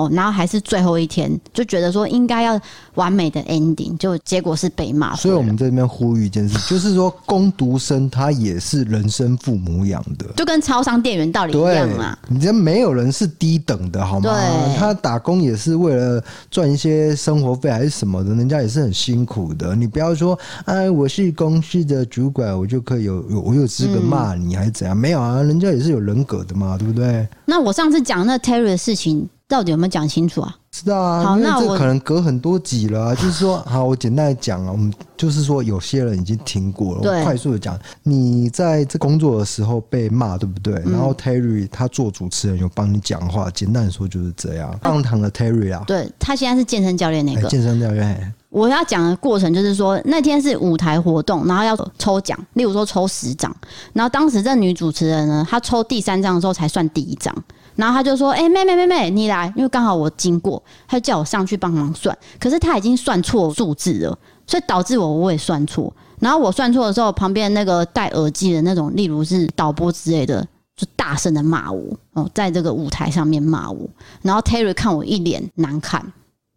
[0.00, 2.58] 哦，然后还是最后一天，就觉得说应该要
[2.94, 5.14] 完美的 ending，就结果是被骂。
[5.16, 12.16] 所以我们这边呼吁一件事， 就是说工读生他也是人生父母养的，就跟超商店员道理一样嘛。
[12.28, 14.30] 你这没有人是低等的，好吗？
[14.30, 19.74] 对，他打工也是为了赚一些生活费还是什么的，人家也是很辛苦的。
[19.74, 24.96] 你不要说，哎，我是公司的主管，我就可以有有我有资格骂你，还是怎样？
[24.96, 27.26] 没有啊，人家也是有人格的嘛，对不对？
[27.44, 29.28] 那我上次讲那 Terry 的事情。
[29.50, 30.56] 到底有没有讲清楚啊？
[30.70, 33.14] 知道啊，好，那这可能隔很多集了啊。
[33.18, 37.00] 就是说，好，我简单的讲啊，我们就是说，有些人已经听过了。
[37.02, 40.74] 我快速的讲，你在这工作的时候被骂，对不对？
[40.86, 44.72] 然后 Terry 他做主持人有帮你讲话，简单的说就是这样。
[44.80, 48.32] 棒糖的 Terry 啊，对，他现在是健身教练那个健身教练。
[48.50, 53.54] 我要讲的过程就是说，那天是舞台活动，然后要抽奖，例如说抽十张，
[53.92, 57.34] 然后当时这女主持人呢，她抽第三张的时候才算第一张。
[57.80, 62.16] 然后他就说：“哎、妹妹妹妹，你来，因为刚好我经过，他就叫我上去帮忙算。
[62.38, 65.90] 可是他已经算错数字了，所以导致我我也算错。
[66.18, 73.88] 然后我算错的时候，旁边那个戴耳机的那种，例如是导播之类的，就大声的骂我哦，在这个舞台上面骂我。
[74.20, 76.04] 然后 Terry 看我一脸难看，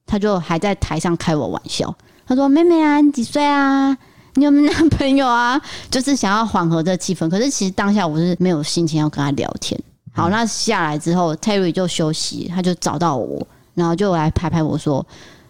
[0.06, 1.96] 他就还在台上开我玩笑，
[2.28, 3.98] 他说：‘妹妹啊，你几岁啊？
[4.34, 7.30] 你有没有男朋友啊？’就是想要缓和这气氛。
[7.30, 9.82] 可是其实当下我是没有心情要跟他聊天。”
[10.16, 15.06] 好，那下来之后，Terry 就休息，他就找到我，然后就来拍拍我说：“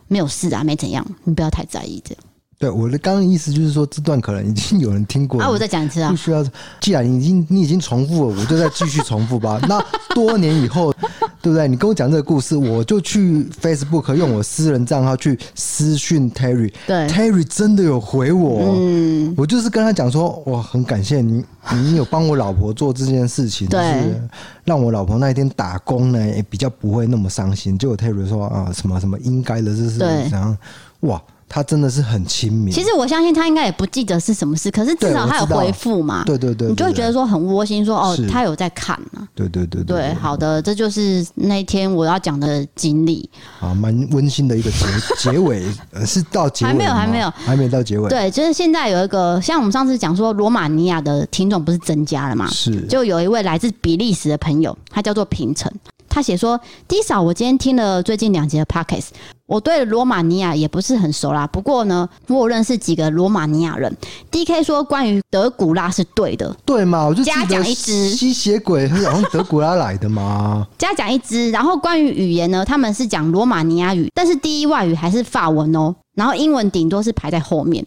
[0.07, 2.23] 没有事啊，没怎样，你不要太在意。”这样。
[2.63, 5.45] 对，我的刚刚意思就是说，这段可能已经有人听过了。
[5.45, 6.41] 啊，我再讲一次啊，不需要。
[6.79, 9.59] 既然你已经你已经重复了，我就再继续重复吧。
[9.67, 9.83] 那
[10.15, 10.93] 多年以后，
[11.41, 11.67] 对不对？
[11.67, 16.71] 你跟我讲这个故事，我就去 Facebook 用我私人账号去私讯 Terry。
[16.87, 18.73] 对，Terry 真的有回我。
[18.77, 24.21] 嗯，我就是跟他讲说，我很感谢你，你有帮我老婆做这件事情，就是
[24.63, 27.77] 让我老婆那一天打工呢，也比较不会那么伤心。
[27.77, 30.57] 结果 Terry 说啊，什么什么应该的，这是怎样？
[31.01, 31.21] 哇！
[31.53, 32.73] 他真的是很亲民。
[32.73, 36.23] 其实我相信他应该也不记得是什么事，可是至少他有回复嘛。
[36.25, 39.27] 对对对，你就会觉得说很窝心，说哦，他有在看呢。
[39.35, 43.29] 对对对对，对，好的，这就是那天我要讲的经历。
[43.59, 44.85] 啊，蛮温馨的一个结
[45.31, 45.63] 结尾，
[46.07, 48.09] 是到结尾还没有还没有还没到结尾。
[48.09, 52.49] 对，就是现在有一个像我们上次讲说罗马尼亚的听众不是增加了嘛？
[52.49, 55.71] 是，就有一位来自比利时的朋友，他叫做平成。
[56.13, 59.07] 他写说：“D 嫂，我今天听了最近两集的 Pockets，
[59.47, 61.47] 我对罗马尼亚也不是很熟啦。
[61.47, 63.91] 不过呢，我有认识几个罗马尼亚人。
[64.31, 67.07] DK 说关于德古拉是对的，对嘛？
[67.07, 70.67] 我就嘉奖一只吸血鬼，好像德古拉来的嘛。
[70.77, 71.49] 加奖一只。
[71.49, 75.95] 然后关于语言呢，他们是讲罗马尼亚语，但是第一外语还是法文哦。
[76.13, 77.83] 然后英文顶多是排在后面。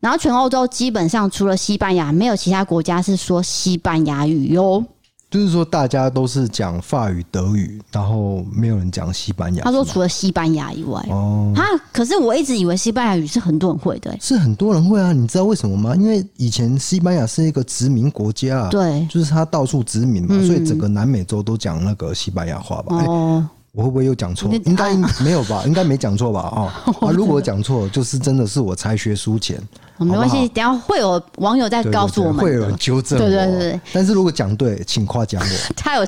[0.00, 4.84] 然后全欧洲基本上除了西班牙，没有其他国家是说西班牙语哟。”
[5.30, 9.62] 就是说，大家都是讲法语、德语，然后没有人讲西班牙。
[9.62, 11.62] 他说，除了西班牙以外，哦，啊，
[11.92, 15.12] 可是我一直以为西班牙语是很多人会的，是很多人会啊。
[15.12, 15.94] 你知道为什么吗？
[15.94, 22.96] 因为以前西班牙是一个殖民国家，对，就是他到处殖民嘛，所以整个南美洲都讲那个西班牙话吧。
[23.06, 23.48] 哦。
[23.72, 24.52] 我会不会又讲错？
[24.64, 25.62] 应该没有吧？
[25.64, 26.40] 应该没讲错吧？
[26.56, 26.72] 哦，
[27.06, 29.62] 啊，如果讲错，就是真的是我才学书浅。
[30.04, 33.24] 没关系，等下会有网友再告诉我们，会有人纠正我。
[33.24, 33.80] 对对对。
[33.92, 35.72] 但是如果讲对，请夸奖我。
[35.74, 36.06] 他有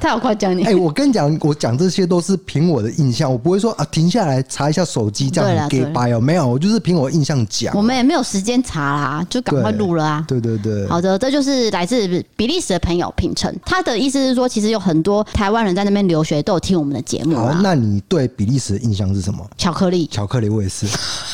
[0.00, 0.64] 他有夸奖你。
[0.64, 7.76] 哎，我跟你讲，我讲这些都是凭我的印象，我不会说啊，停下来查一下手机这样给掰哦，没有，我就是凭我印象讲。
[7.76, 10.24] 我们也没有时间查啦，就赶快录了啊。
[10.26, 10.86] 对对对。
[10.88, 17.02] 好的，这就是来自比利时的朋友品成，他的意思是说，其实有很多台湾人在那边留学，都有听我们的。
[17.02, 19.44] 节目好，那你对比利时的印象是什么？
[19.58, 20.86] 巧克力，巧克力，我也是，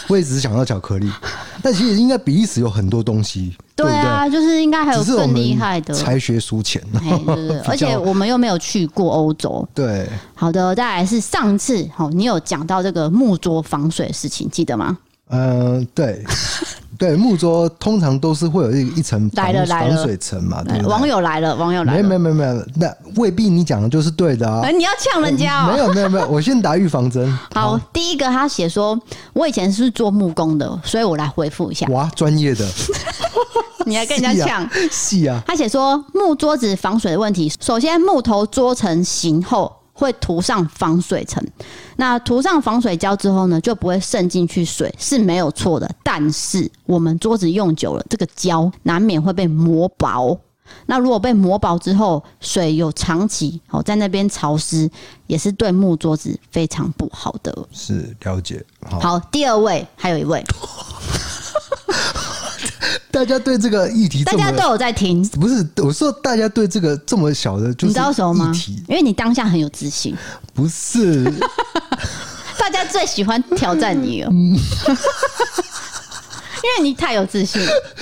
[0.09, 1.09] 我也只是想到巧克力。
[1.63, 5.93] 但其实应该比利时有很多东西，对啊，对对就是应该还有更厉害的。
[5.93, 6.83] 才学书浅，
[7.67, 9.67] 而且我们又没有去过欧洲。
[9.75, 14.99] 对，好的，再来是上次，哦，你有讲到这个木桌防水的事情，记得吗？
[15.29, 16.25] 嗯、呃，对。
[16.99, 20.89] 对，木桌通常都是会有一一层防防水层嘛，对，对，对。
[20.89, 22.03] 网友来了，网友来了。
[22.03, 24.69] 没有没有没有，那未必你讲的就是对的啊。
[24.71, 25.73] 你要呛人家哦。
[25.73, 27.31] 没有没有没有，我先打预防针。
[27.55, 29.01] 好，好，第一个他写说，
[29.33, 31.87] 我以前是做木工的，所以我来回复一下。
[31.87, 32.67] 哇，专业的。
[33.87, 34.69] 你还跟人家呛？
[34.91, 35.37] 是啊。
[35.37, 39.73] 啊他写说木桌子防水的问题，首先木头桌成型后。
[39.99, 41.45] 会涂上防水层，
[41.97, 45.91] 那涂上防水胶之后呢，就不会渗进去水，是没有错的。
[46.05, 50.39] 但是我们桌子用久了，这个胶难免会被磨薄。
[50.87, 54.89] 那如果被磨薄之后，水有长期哦在那边潮湿，
[55.27, 57.53] 也是对木桌子非常不好的。
[57.73, 58.65] 是了解。
[58.89, 60.45] 好，好，第二位还有一位。
[63.19, 65.27] 大家对这个议题，大家都有在听。
[65.31, 68.53] 不是，我说大家对这个这么小的，就是，你知道什么吗？
[68.87, 70.17] 因为你当下很有自信。
[70.55, 71.25] 不是，
[72.57, 74.31] 大家最喜欢挑战你了。
[76.63, 77.61] 因为你太有自信，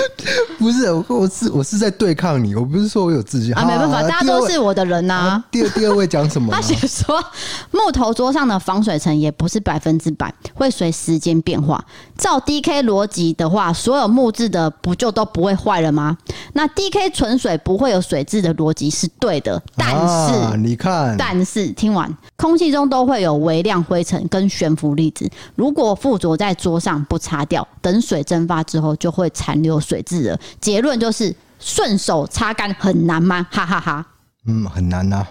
[0.58, 5.44] 不是我，我是我是在对抗你，我不是说我有自信啊，没办法，大家都是我的人呐、啊。
[5.50, 6.52] 第二第二位讲什么？
[6.54, 7.22] 他写说
[7.70, 11.84] 木头桌上的防水层也不是百分之百，会随时间变化。
[12.16, 16.16] 照 DK 逻辑的话，所有木质的不就都不会坏了吗？
[16.54, 28.62] 那 DK 纯水不会有水质的逻辑是对的，但是、啊、你看，但是听完，空气中都会有微量灰尘跟悬浮粒子，如果附着在桌上不擦掉，等水蒸发。
[28.62, 30.38] 之后就会残留水渍了。
[30.60, 33.46] 结论就是顺手擦干很难吗？
[33.50, 34.06] 哈哈哈，哈。
[34.46, 35.26] 嗯，很难呐、啊。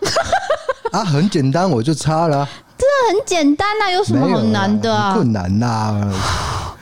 [1.00, 2.48] 啊，很简单，我就擦了。
[2.78, 5.14] 真的很简单呐、啊，有什么很难的啊？
[5.14, 6.78] 困难呐、啊。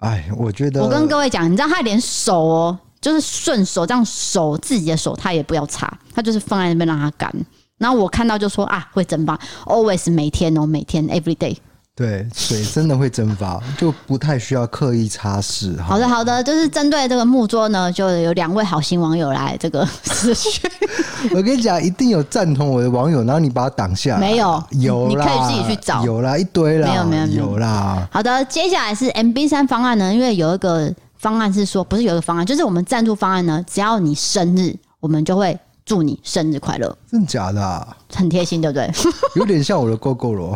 [0.00, 0.82] 哎，我觉得。
[0.82, 7.32] 我跟各位讲，你知道他连手哦，就是顺手这样手自己的手，他也不要擦，他就是放在那边让它干。
[7.78, 11.56] 然后我看到就说啊，会蒸发，always 每天哦，每天 every day。
[11.96, 15.80] 对，水真的会蒸发，就不太需要刻意擦拭。
[15.82, 20.70] 好的，好的，就是针对这个木桌呢，就有两位好心网友来这个私讯。
[21.34, 24.20] 我跟你讲，一定有赞同我的网友，然后你把它挡下来。
[24.20, 26.04] 没有，有，你可以自己去找。
[26.04, 26.86] 有啦，一堆啦。
[26.86, 28.06] 没有，没有，没有，啦。
[28.12, 36.94] 好的，接下来是 MB 三方案呢，因为有一个方案是说，不是有一个方案，就是我们赞助方案呢，只要你生日，我们就会祝你生日快乐。
[37.10, 37.96] 真的假的啊？
[38.14, 38.92] 很贴心，对不对？
[39.36, 40.54] 有点像我的 Gogoro。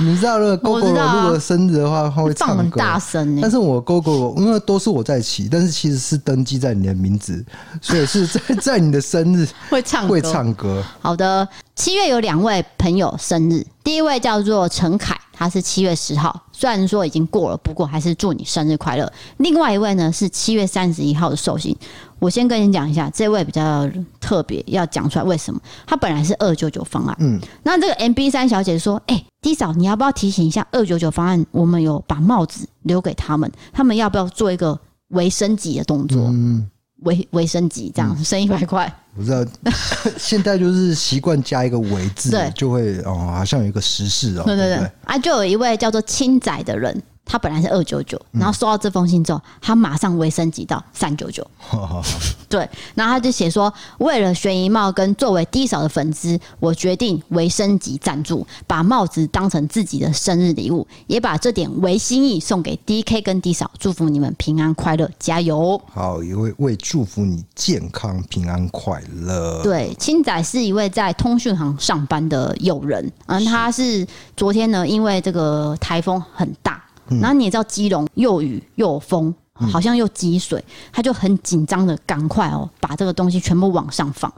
[0.00, 3.42] 你知道那个 Gogoro 如果生日的话，他会唱很大声欸。
[3.42, 7.44] 但是我 Gogoro 因为都是我在骑，但是其实是登记在你的名字，
[7.82, 10.82] 所以是在在你的生日 会唱会唱歌。
[11.00, 19.12] 好的，七月有两位朋友生日，第一位叫做陈凯，他是七月十号，虽然说已经过了，不过还是祝你生日快乐。
[19.38, 21.76] 另外一位呢是七月三十一号的寿星。
[22.18, 23.88] 我先跟你讲一下，这位比较
[24.20, 25.60] 特别，要讲出来为什么？
[25.86, 31.44] 他本来是二九九方案，嗯，那这个 MB 三小姐说：“哎、欸，D 嫂，你要不要提醒一下二九九方案？
[31.50, 34.78] 我们有把帽子留给他们，他们要不要做一个
[35.08, 36.20] 微升级的动作？
[36.26, 36.68] 嗯，
[37.02, 38.92] 微微升级这样，升一百块。
[39.16, 39.44] 我知道，
[40.18, 51.46] 现在就是习惯加一个微字，对，就会哦，好像有一个时事哦，对对对，啊，就有一位叫做青仔的人。”他本来是二九九，然后收到这封信之后，他马上微升级到三九九。
[52.48, 65.78] 对，然后他就写说，为了悬疑帽跟作为 D 嫂的粉丝，我决定微升级赞助，把帽子当成自己的生日礼物，也把这点微心意送给 DK 跟 D 嫂，祝福你们平安快乐，加油！
[65.92, 69.62] 好，也为为祝福你健康平安快乐。
[69.62, 76.82] 对，青仔是一位在通讯行上班的友人，嗯，他是昨天呢，因为这个台风很大。
[77.20, 84.32] 然后你也知道，基隆又雨又有风，好像又积水，他就很紧张的赶快哦，把这个东西全部往上放。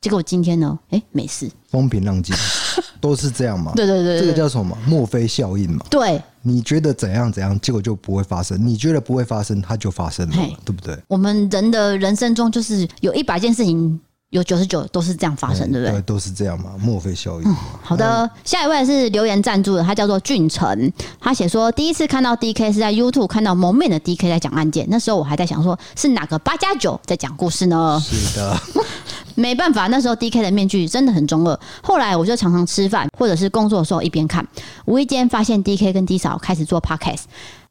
[0.00, 2.34] 结果今天呢，哎，没事，风平浪静，
[3.00, 3.72] 都是这样嘛。
[3.74, 4.76] 对对对，这个叫什么？
[4.86, 5.84] 墨菲效应嘛。
[5.90, 10.96] 对，你觉得怎样怎样，结果就不会发生；你觉得不会发生，它就发生了，对不对？
[11.08, 13.98] 我们人的人生中，就是有一百件事情。
[14.30, 16.02] 有九十九都是这样发生，对不对？
[16.02, 17.54] 都是这样嘛，墨菲效应、嗯。
[17.80, 28.02] 好的，下一位是留言赞助的，他叫做俊成，他写说第一次看到 DK 是在 YouTube 看到蒙面的 DK 在讲案件，那时候我还在想说是哪个八加九在讲故事呢？
[28.04, 28.60] 是的，
[29.36, 31.58] 没办法，那时候 DK 的面具真的很中二。
[31.80, 34.44] 后来我就常常吃饭或者是工作的时候一边看，
[34.86, 37.22] 无意间发现 DK 跟 D 嫂开始做 Podcast，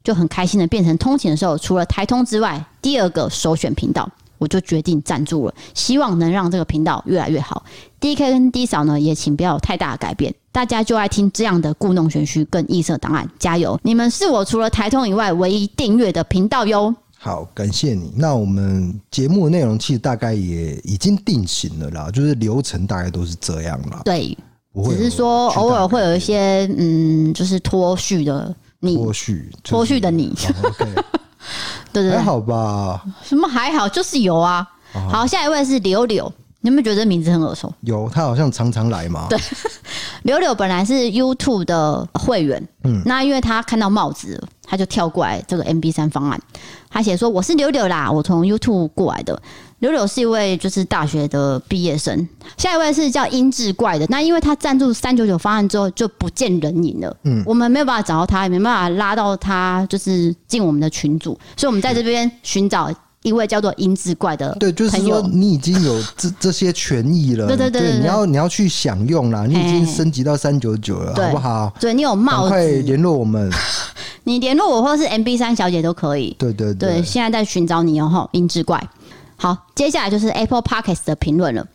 [0.02, 4.08] 就很开心的变成通勤的时候除了台通之外第二个首选频道。
[4.38, 7.64] 我就决定赞助了，希望能让这个频道越来越好。
[8.00, 13.78] DK 跟 D 嫂呢，也请不要有太大的改变，大家就爱听这样的故弄玄虚跟异色档案，加油！
[13.82, 16.94] 你们是我除了台通以外唯一订阅的频道哟。
[17.18, 18.12] 好，感谢你。
[18.14, 24.02] 那我们节目内容其实大概也已经定型了啦，就是流程大概都是这样啦。
[24.04, 24.36] 对，
[24.84, 30.28] 只是说偶尔会有一些嗯，就是脱序的你，脱序脱序的你。
[30.62, 31.04] 哦 okay
[32.02, 33.02] 对对对，还好吧？
[33.22, 33.88] 什么还好？
[33.88, 34.66] 就是有啊。
[35.10, 36.30] 好，下一位是柳柳，
[36.60, 37.72] 你有没有觉得这名字很耳熟？
[37.80, 39.26] 有，他好像常常来嘛。
[39.30, 39.38] 对，
[40.24, 46.40] 柳柳本来是 YouTube 的会员，嗯，那因为他看到帽子，他就跳过来这个 MB 三方案。
[46.88, 49.40] 他写说：“我是柳柳啦，我从 YouTube 过来的。”
[49.80, 54.06] 柳柳是一位就是大学的毕业生，下一位是叫音质怪的。
[54.08, 62.90] 那因为他赞助三九九方案之后就不见人影了，嗯，我们没有办法找到他，也没办法拉到他，就是进我们的群组，所以我们在这边寻找
[63.22, 71.70] 一位叫做音质怪的对，就是说你已经有这这些权益了， 对对对，你要你要去享用啦，你已经升级到三九九了，好不好？
[71.78, 73.50] 对，你有帽子，快联络我们，
[74.24, 76.34] 你联络我或是 MB 三小姐都可以。
[76.38, 78.82] 对对对，对，现在在寻找你哦，吼，音质怪。
[79.36, 81.66] 好，接下来就是 Apple Podcast 的评论了。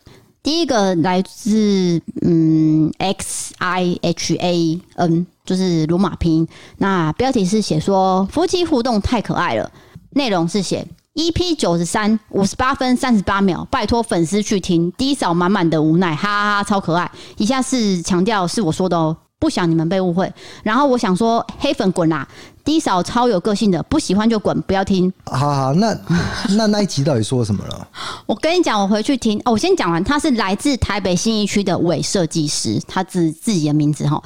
[0.42, 6.48] 第一个来自嗯 X I H A N，就是罗马拼音。
[6.78, 9.70] 那标题是写说夫妻互动太可爱了，
[10.10, 10.84] 内容是写
[11.14, 17.08] EP 九十三五十八分三十八秒，拜托粉丝去听低扫满满的无奈，哈哈哈，超可爱。
[17.36, 19.16] 以下是强调是我说的哦。
[19.42, 20.32] 不想你们被误会，
[20.62, 22.24] 然后我想说黑粉滚啦
[22.64, 25.12] 低嫂超有个性的，不喜欢就滚，不要听。
[25.24, 25.92] 好好，那
[26.56, 27.88] 那那一集到底说什么了？
[28.24, 29.50] 我跟你讲，我回去听哦。
[29.50, 34.22] 我先讲完，他是来自台北信义区的伪设计师，他自自己的名字哈。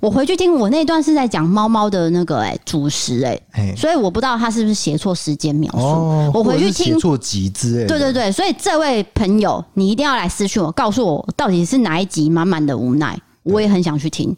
[0.00, 5.78] 我回去听，我那段是在讲猫猫的那个哎、欸、主食哎、欸，所以我不知道他是不是写错时间描述。
[5.78, 7.86] 哦、我回去听写错集资哎。
[7.86, 14.36] 对对对，所以这位朋友，你一定要来私讯我，告诉我到底是哪一集满满的无奈，我也很想去听。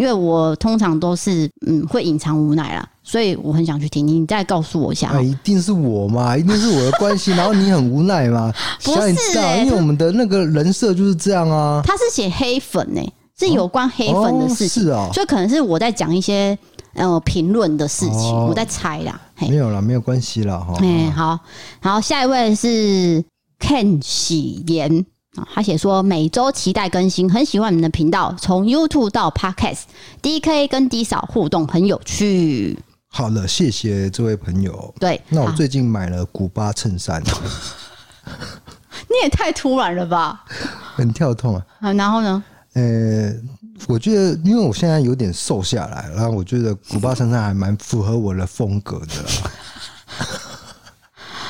[0.00, 4.06] 因为我通常都是嗯会隐藏无奈啦，所以我很想去听。
[4.06, 8.50] 你再告诉我一下，啊，一定是我嘛，一定是我的关系，然后你很无奈嘛？
[8.82, 11.82] 不是、欸，因为我们的那个人设就是这样啊。
[11.84, 16.58] 他是写黑粉呢、欸，是有关黑粉的事情，哦哦是啊，所以可能是我在讲一些
[16.94, 19.20] 呃评论的事情，哦，我在猜啦。
[19.38, 20.74] 没有啦，没有关系啦哈。
[20.80, 21.38] 哎，好，
[21.82, 23.22] 好，下一位是
[23.58, 25.04] Ken 喜言。
[25.54, 32.78] 他写说每周期待更新，很喜欢你们的频道，从 YouTube 到 Podcast，DK 跟 D 嫂互动很有趣。
[33.08, 34.92] 好了，谢谢这位朋友。
[34.98, 37.22] 对，那我最近买了古巴衬衫。
[39.08, 40.44] 你也太突然了吧？
[40.94, 41.66] 很跳痛啊。
[41.80, 42.42] 啊，然后呢？
[42.74, 43.32] 呃，
[43.88, 49.06] 我觉得因为我现在有点瘦下来，然后我觉得古巴衬衫还蛮符合我的风格的。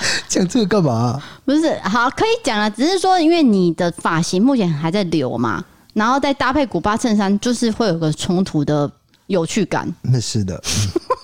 [0.29, 1.23] 讲这个干嘛、啊？
[1.45, 8.91] 不是，好，可以讲了，只是说，因为你的发型目前还在留嘛，然后再搭配古巴衬衫，就是会有个冲突的
[9.27, 9.93] 有趣感。
[10.03, 10.61] 那是的。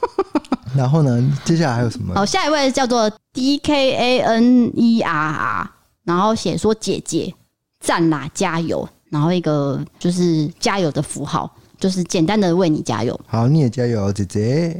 [0.76, 2.14] 然后呢，接下来还有什么？
[2.14, 5.70] 好，下一位叫做 D K A N E R R，
[6.04, 7.32] 然后写说姐姐
[7.80, 11.50] 赞啦，加油，然后一个就是加油的符号，
[11.80, 13.18] 就是简单的为你加油。
[13.26, 14.78] 好，你也加油，姐姐。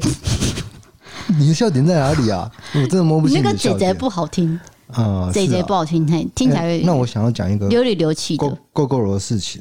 [1.39, 2.51] 你的笑点在哪里啊？
[2.75, 3.43] 我真的摸不清。
[3.43, 4.59] 那个姐姐不好听
[4.93, 6.83] 啊，姐姐不好听，嘿，听起来、欸。
[6.85, 9.61] 那我想要讲一个流里流气的 Gogoro 的事情，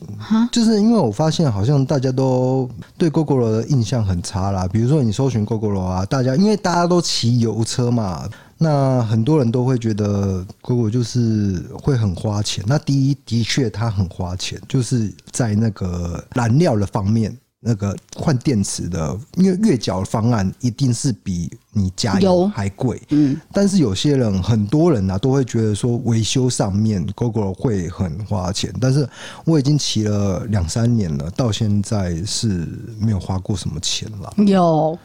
[0.52, 4.68] 就是因为我发现好像大家都对 Gogoro 的印象很差啦。
[4.72, 12.64] 比如说你搜寻 Gogoro 啊，大家因为大家都骑油车嘛，那很多人都会觉得 Gogoro 就是会很花钱。
[12.68, 17.36] 那第一，的确它很花钱，就是在那个燃料的方面。
[17.68, 23.02] 那个换电池的，因为月缴方案一定是比你加油还贵。
[23.10, 28.72] 嗯，但是有些人，很多人啊，都会觉得说维修上面 Google 会很花钱。
[28.80, 29.10] 但是
[29.46, 32.68] 我已经骑了两三年了，到现在是
[33.00, 34.32] 没有花过什么钱了。
[34.46, 34.96] 有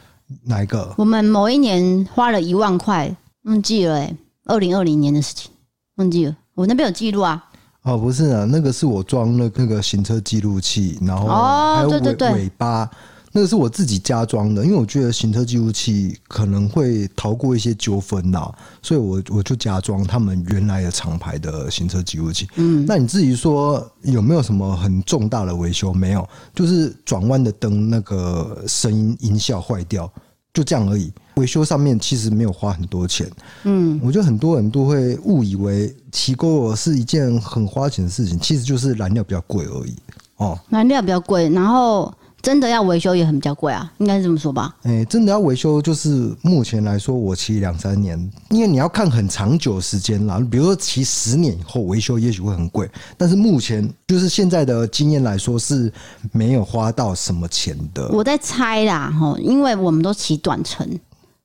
[0.45, 0.95] 哪一个？
[0.99, 5.51] 我们某一年花了一万块，忘记了哎，二零二零年的事情，
[5.97, 6.37] 忘记了。
[6.55, 7.47] 我那边有记录啊。
[7.83, 12.89] 哦，不是啊，那个是我装了那个行车记录器，然后还有尾、尾巴，
[13.33, 18.53] 那个是我自己加装的，因为我觉得行车记录器可能会逃过一些纠纷呐，
[18.83, 22.47] 所以我我就加装他们原来的厂牌的行车记录器。
[22.57, 25.93] 嗯，那你自己说有没有什么很重大的维修？
[25.95, 30.13] 没有，就是转弯的灯那个声音音效坏掉。
[30.53, 33.29] 就这样而已，维修上面其实没有花很多钱。
[33.65, 39.97] 嗯，我觉得很多人都会误以为骑 Gogoro 是一件很花钱的事情，其实就是燃料比较贵而已。
[40.37, 42.13] 哦，燃料比较贵，然后。
[42.43, 44.75] 真的要维修也很比较贵啊，应该是这么说吧？
[44.85, 48.19] 哎、欸，真的要维修，就是目前来说，我骑两三年，
[48.49, 50.41] 因为你要看很长久时间啦。
[50.51, 52.91] 比如说骑十年以后维修，也许会很贵。
[53.19, 55.93] 但是目前就是现在的经验来说，是
[56.33, 58.09] 没有花到什么钱的。
[58.09, 60.89] 我在猜啦，哈，因为我们都骑短程，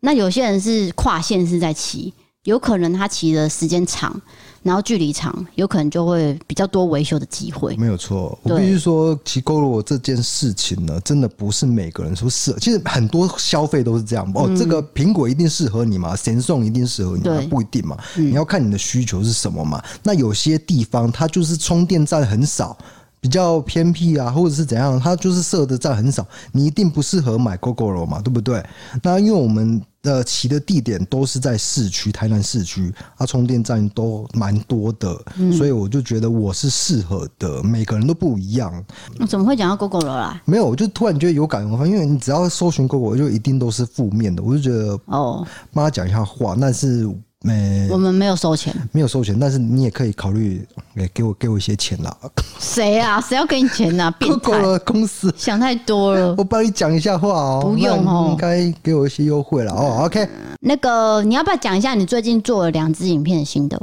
[0.06, 4.22] 那有些人是跨县市在骑，有可能他骑的时间长。
[4.62, 7.76] 然后距离长，有可能就会比较多维修的机会。
[7.78, 12.58] 没有错，我必须说，骑 Gogoro 这件事情呢，真的不是每个人说适合。
[12.58, 16.16] 其实很多消费都是这样哦，这个苹果一定适合你吗？
[16.16, 17.39] 神送一定适合你吗？
[17.47, 17.95] 不一定嘛。
[18.16, 19.80] 你要看你的需求是什么嘛。
[20.01, 22.76] 那有些地方它就是充电站很少，
[23.22, 28.66] 比较偏僻啊，或者是怎样，它就是设的站很少，你一定不适合买 Gogoro 嘛，对不对？
[29.03, 29.80] 那因为我们。
[30.06, 37.62] 呃，骑的地点都是在市区，台南市区，啊，充电站都蛮多的，嗯，所以我就觉得我是适合的。
[37.64, 38.72] 每个人都不一样。
[39.20, 40.41] 我怎么会讲到 Gogoro 啦？
[40.45, 44.41] 没有，我就突然觉得有感而发，因为你只要搜寻 Gogoro，就一定都是负面的。
[44.43, 47.10] 我就觉得哦，帮他讲一下话，但是
[47.46, 52.18] 没，我们没有收钱，没有收钱，但是你也可以考虑给给我给我一些钱啦。
[52.60, 53.22] 谁啊？
[53.22, 54.10] 谁要给你钱啊？
[54.18, 54.80] 变态！
[54.80, 56.34] 公司想太多了。
[56.39, 60.06] 我帮你讲一下话哦，不用哦，应该给我一些优惠了哦。
[60.06, 60.28] OK，
[60.62, 63.80] 那个你要不要讲一下你最近做了两支影片的心得？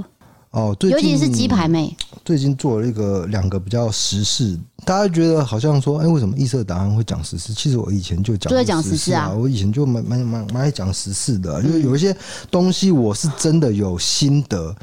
[0.53, 7.53] 哦，最近尤其是鸡排妹，最近做了一个两个比较时事，大家觉得好像说，哎、欸，为什么异色答案会讲时事？
[7.53, 12.17] 其实我以前就讲，就在讲时事啊，我以前就蛮蛮蛮蛮爱讲时事的，因为有一些
[12.51, 14.75] 东西我是真的有心得。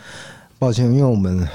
[0.57, 1.47] 抱歉，因为我们。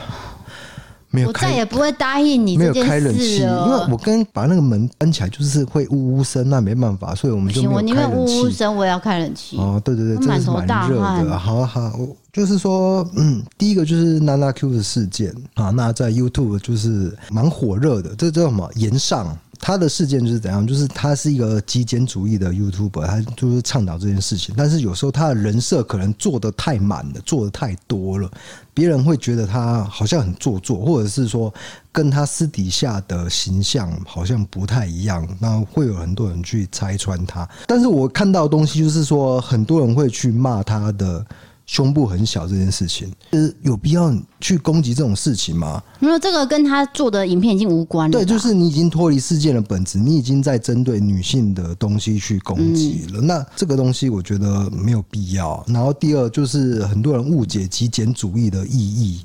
[1.27, 2.57] 我再也不会答应你。
[2.57, 8.41] 没有开冷气，因为我跟把那个门关起来，就是会呜呜声，那没办法，所以我们就没有开冷气。
[8.41, 9.57] 呜呜声，我也要开冷气。
[9.59, 11.39] 哦，对对对，真的是蛮热的。
[11.39, 11.93] 好好，
[12.33, 18.15] 就是说，嗯，第一个就是娜娜 Q 的事件啊，那在 YouTube 就是蛮火热的。
[18.17, 18.69] 这叫什么？
[18.77, 19.37] 炎上。
[19.61, 20.67] 他的事件就是怎样？
[20.67, 24.55] 就是他是一个极简主义的 YouTuber，他就是倡导这件事情。
[24.57, 28.31] 但是有时候他的人设可能做得太满了，做得太多了，
[28.73, 31.53] 别人会觉得他好像很做作，或者是说
[31.93, 35.27] 跟他私底下的形象好像不太一样。
[35.39, 37.49] 那会有很多人去拆穿他。
[37.67, 41.25] 但是我看到的东西就是说，很多人会去骂他的。
[41.67, 45.83] 胸部很小这件事情，是有必要去攻击这种事情吗？
[45.99, 48.12] 没有这个跟他做的影片已经无关了。
[48.12, 53.21] 对，就是你已经脱离事件的本质，你已经在针对女性的东西去攻击了。
[53.21, 55.65] 嗯、那这个东西我觉得没有必要。
[55.67, 59.23] 然后第二就是很多人误解极简主义的意义。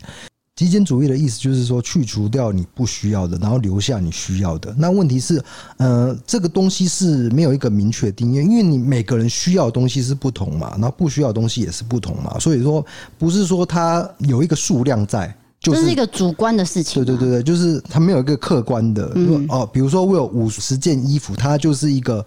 [0.59, 4.75] 极简主义的意思就是说，去除掉你不需要的，然后留下你需要的。
[4.77, 5.41] 那问题是，
[5.77, 12.37] 呃，这个东西是没有一个明确定义，因为你每个人需要的东西是不同嘛，然后不需要的东西也是不同嘛。
[12.39, 12.85] 所以说，
[13.17, 17.05] 不是说它有一个数量在，就是，是一个主观的事情。
[17.05, 19.09] 对对对对，就是它没有一个客观的。
[19.15, 22.25] 嗯、哦，比如说我有五十件衣服，它就是一个，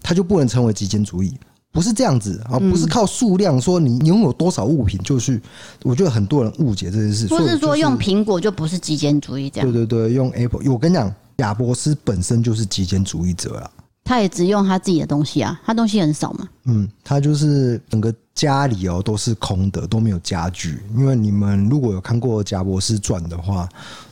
[0.00, 1.34] 它就不能成为极简主义。
[1.72, 5.40] 不是这样子啊，不是靠数量说你拥有多少物品，就是
[5.82, 7.26] 我觉得很多人误解这件事。
[7.26, 9.72] 不是说用苹果就不是极简主义这样。
[9.72, 13.70] 对对对，用 Apple，我跟你讲，贾伯斯本身就是极简主义者啦。
[14.04, 16.46] 他也只用他自己的东西啊，他东西很少嘛。
[16.64, 20.82] 嗯，他就是整个家里哦都是空的，都没有家具。
[20.94, 23.68] 因为你们如果有看过贾伯斯传的话，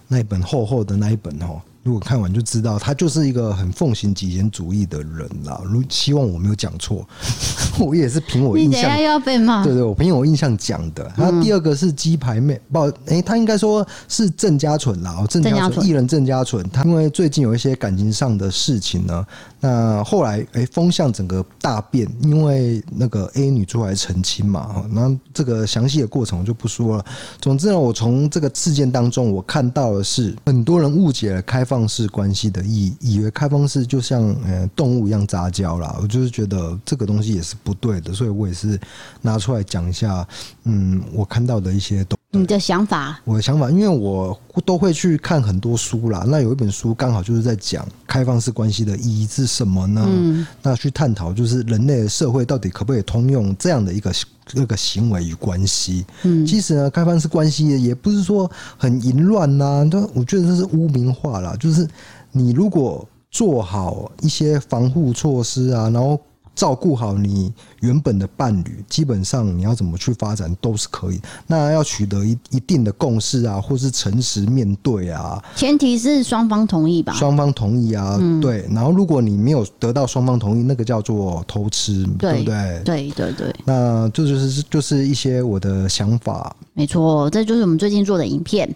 [0.09, 1.61] 那一本厚厚的那一本哦。
[1.83, 5.61] 如果看完就知道，他就是一个很奉行极简主义的人啦。
[5.65, 7.07] 如希望我没有讲错，
[7.81, 9.01] 我也是凭我印象。
[9.01, 9.65] 要被骂？
[9.65, 11.11] 对对，我凭我印象讲的。
[11.17, 15.17] 然后第二个是鸡排妹，不，哎，他应该说是郑家纯啦。
[15.19, 19.27] 哦，郑家纯艺人郑家纯，他因为最近有一些感情上的事情呢，
[19.61, 27.05] 那后来哎风向整个大变，因为那个 A 女出来澄清嘛，那这个详细的过程我就不说了。
[27.41, 38.77] 总之呢，我从这个事件当中我看到的是很多人误解了开放式关系的意义，以为开放式就像呃动物一样杂交啦，我就是觉得这个东西也是不对的，所以我也是
[39.23, 40.27] 拿出来讲一下，
[40.65, 42.20] 嗯，我看到的一些东。
[42.33, 43.21] 你的想法？
[43.25, 50.05] 我的想法，因为我都会去看很多书啦，那有一本书刚好就是在讲开放式关系的意义是什么呢？
[50.07, 54.13] 嗯，那去探讨就是人类的社会到底可不可以通用这样的一个。
[54.53, 61.55] 那个行为与关系，嗯，其实呢，开放式关系也不是说很淫乱呐，都我觉得这是污名化啦。
[61.61, 61.89] 就是
[62.33, 66.21] 你如果做好一些防护措施啊，然后。
[66.61, 67.51] 照顾好你
[67.81, 71.19] 原本的伴侣，基本上你要怎么去发展都是可以。
[71.47, 77.15] 那要取得一一定的共识啊，或是诚实面对啊，前提是双方同意吧？
[77.15, 78.69] 双方同意啊，嗯、对。
[78.71, 82.83] 然后如果你没有得到双方同意，那个叫做偷吃，对，对不对？
[82.85, 83.55] 对对对。
[83.65, 86.55] 那这就是就是一些我的想法。
[86.75, 88.69] 没错，这就是我们最近做的影片。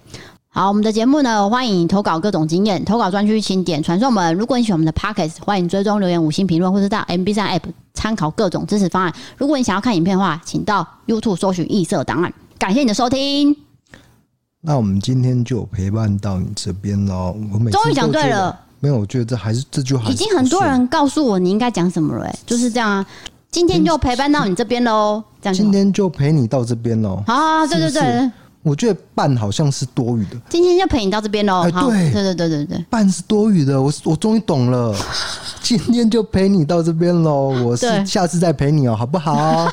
[0.56, 4.32] 好，我们的节目呢，欢迎投稿各种经验，投稿专区请点传送门。
[4.36, 9.12] 如果你喜欢我们的 Podcast，欢迎追踪留言、五星评论，或是到 MB3 App 参考各种支持方案。
[9.36, 12.32] 如果你想要看影片的话，请到 YouTube 搜寻异色档案。
[12.56, 13.56] 感谢你的收听。
[14.60, 17.34] 那我们今天就陪伴到你这边喽。
[17.52, 23.04] 我每次终于讲对了，没有，我觉得这还是这句话已经很多人告诉我你应该讲什么了，欸，就是这样啊。
[23.50, 27.24] 今天就陪伴到你这边喽，这样今天就陪你到这边喽。
[27.26, 28.30] 好，好，好，对对对。
[28.64, 30.36] 我觉得半好像是多余的。
[30.48, 31.60] 今天就陪你到这边喽。
[31.62, 33.80] 哎，对，对对对对对，半是多余的。
[33.80, 34.92] 我我终于懂了，
[35.62, 37.50] 今天就陪你到这边喽。
[37.62, 39.68] 我是下次再陪你哦，好不好？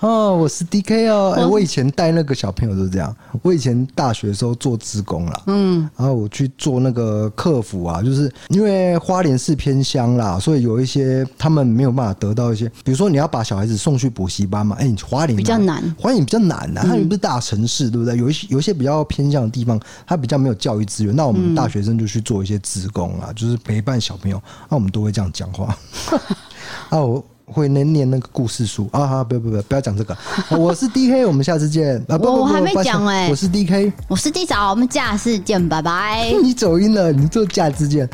[0.00, 3.14] 哦，我是 DK 哦，哎、欸，我以前带那个小朋友都是这样。
[3.42, 18.16] 我以前大学的时候做职工啦，嗯，然后我去做那个客服啊，就是因为花莲是偏乡啦，所以有一些他们没有办法得到一些，比如说你要把小孩子送去补习班嘛，哎、欸，你花莲比较难，花莲比较难啊，它又不是大城市，对不对？
[18.16, 25.76] 有一些有一些比较偏向的地方，它比较没有教育资源，那我们大学生就去做一些职工啊，就是陪伴小朋友，那我们都会这样讲话。
[26.90, 27.24] 啊，我。
[27.50, 29.06] 会能念那个故事书啊！
[29.06, 30.16] 哈，不要不要不要讲这个。
[30.56, 32.16] 我是 D K，我们下次见啊！
[32.16, 36.32] 不不不，我还没讲哎、欸，我是 D K，我是 D 嫂，我们下次见，拜拜。
[36.42, 38.08] 你走音了，你做下次见。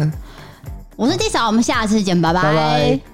[0.96, 3.13] 我是 D 嫂，我们下次见，拜拜。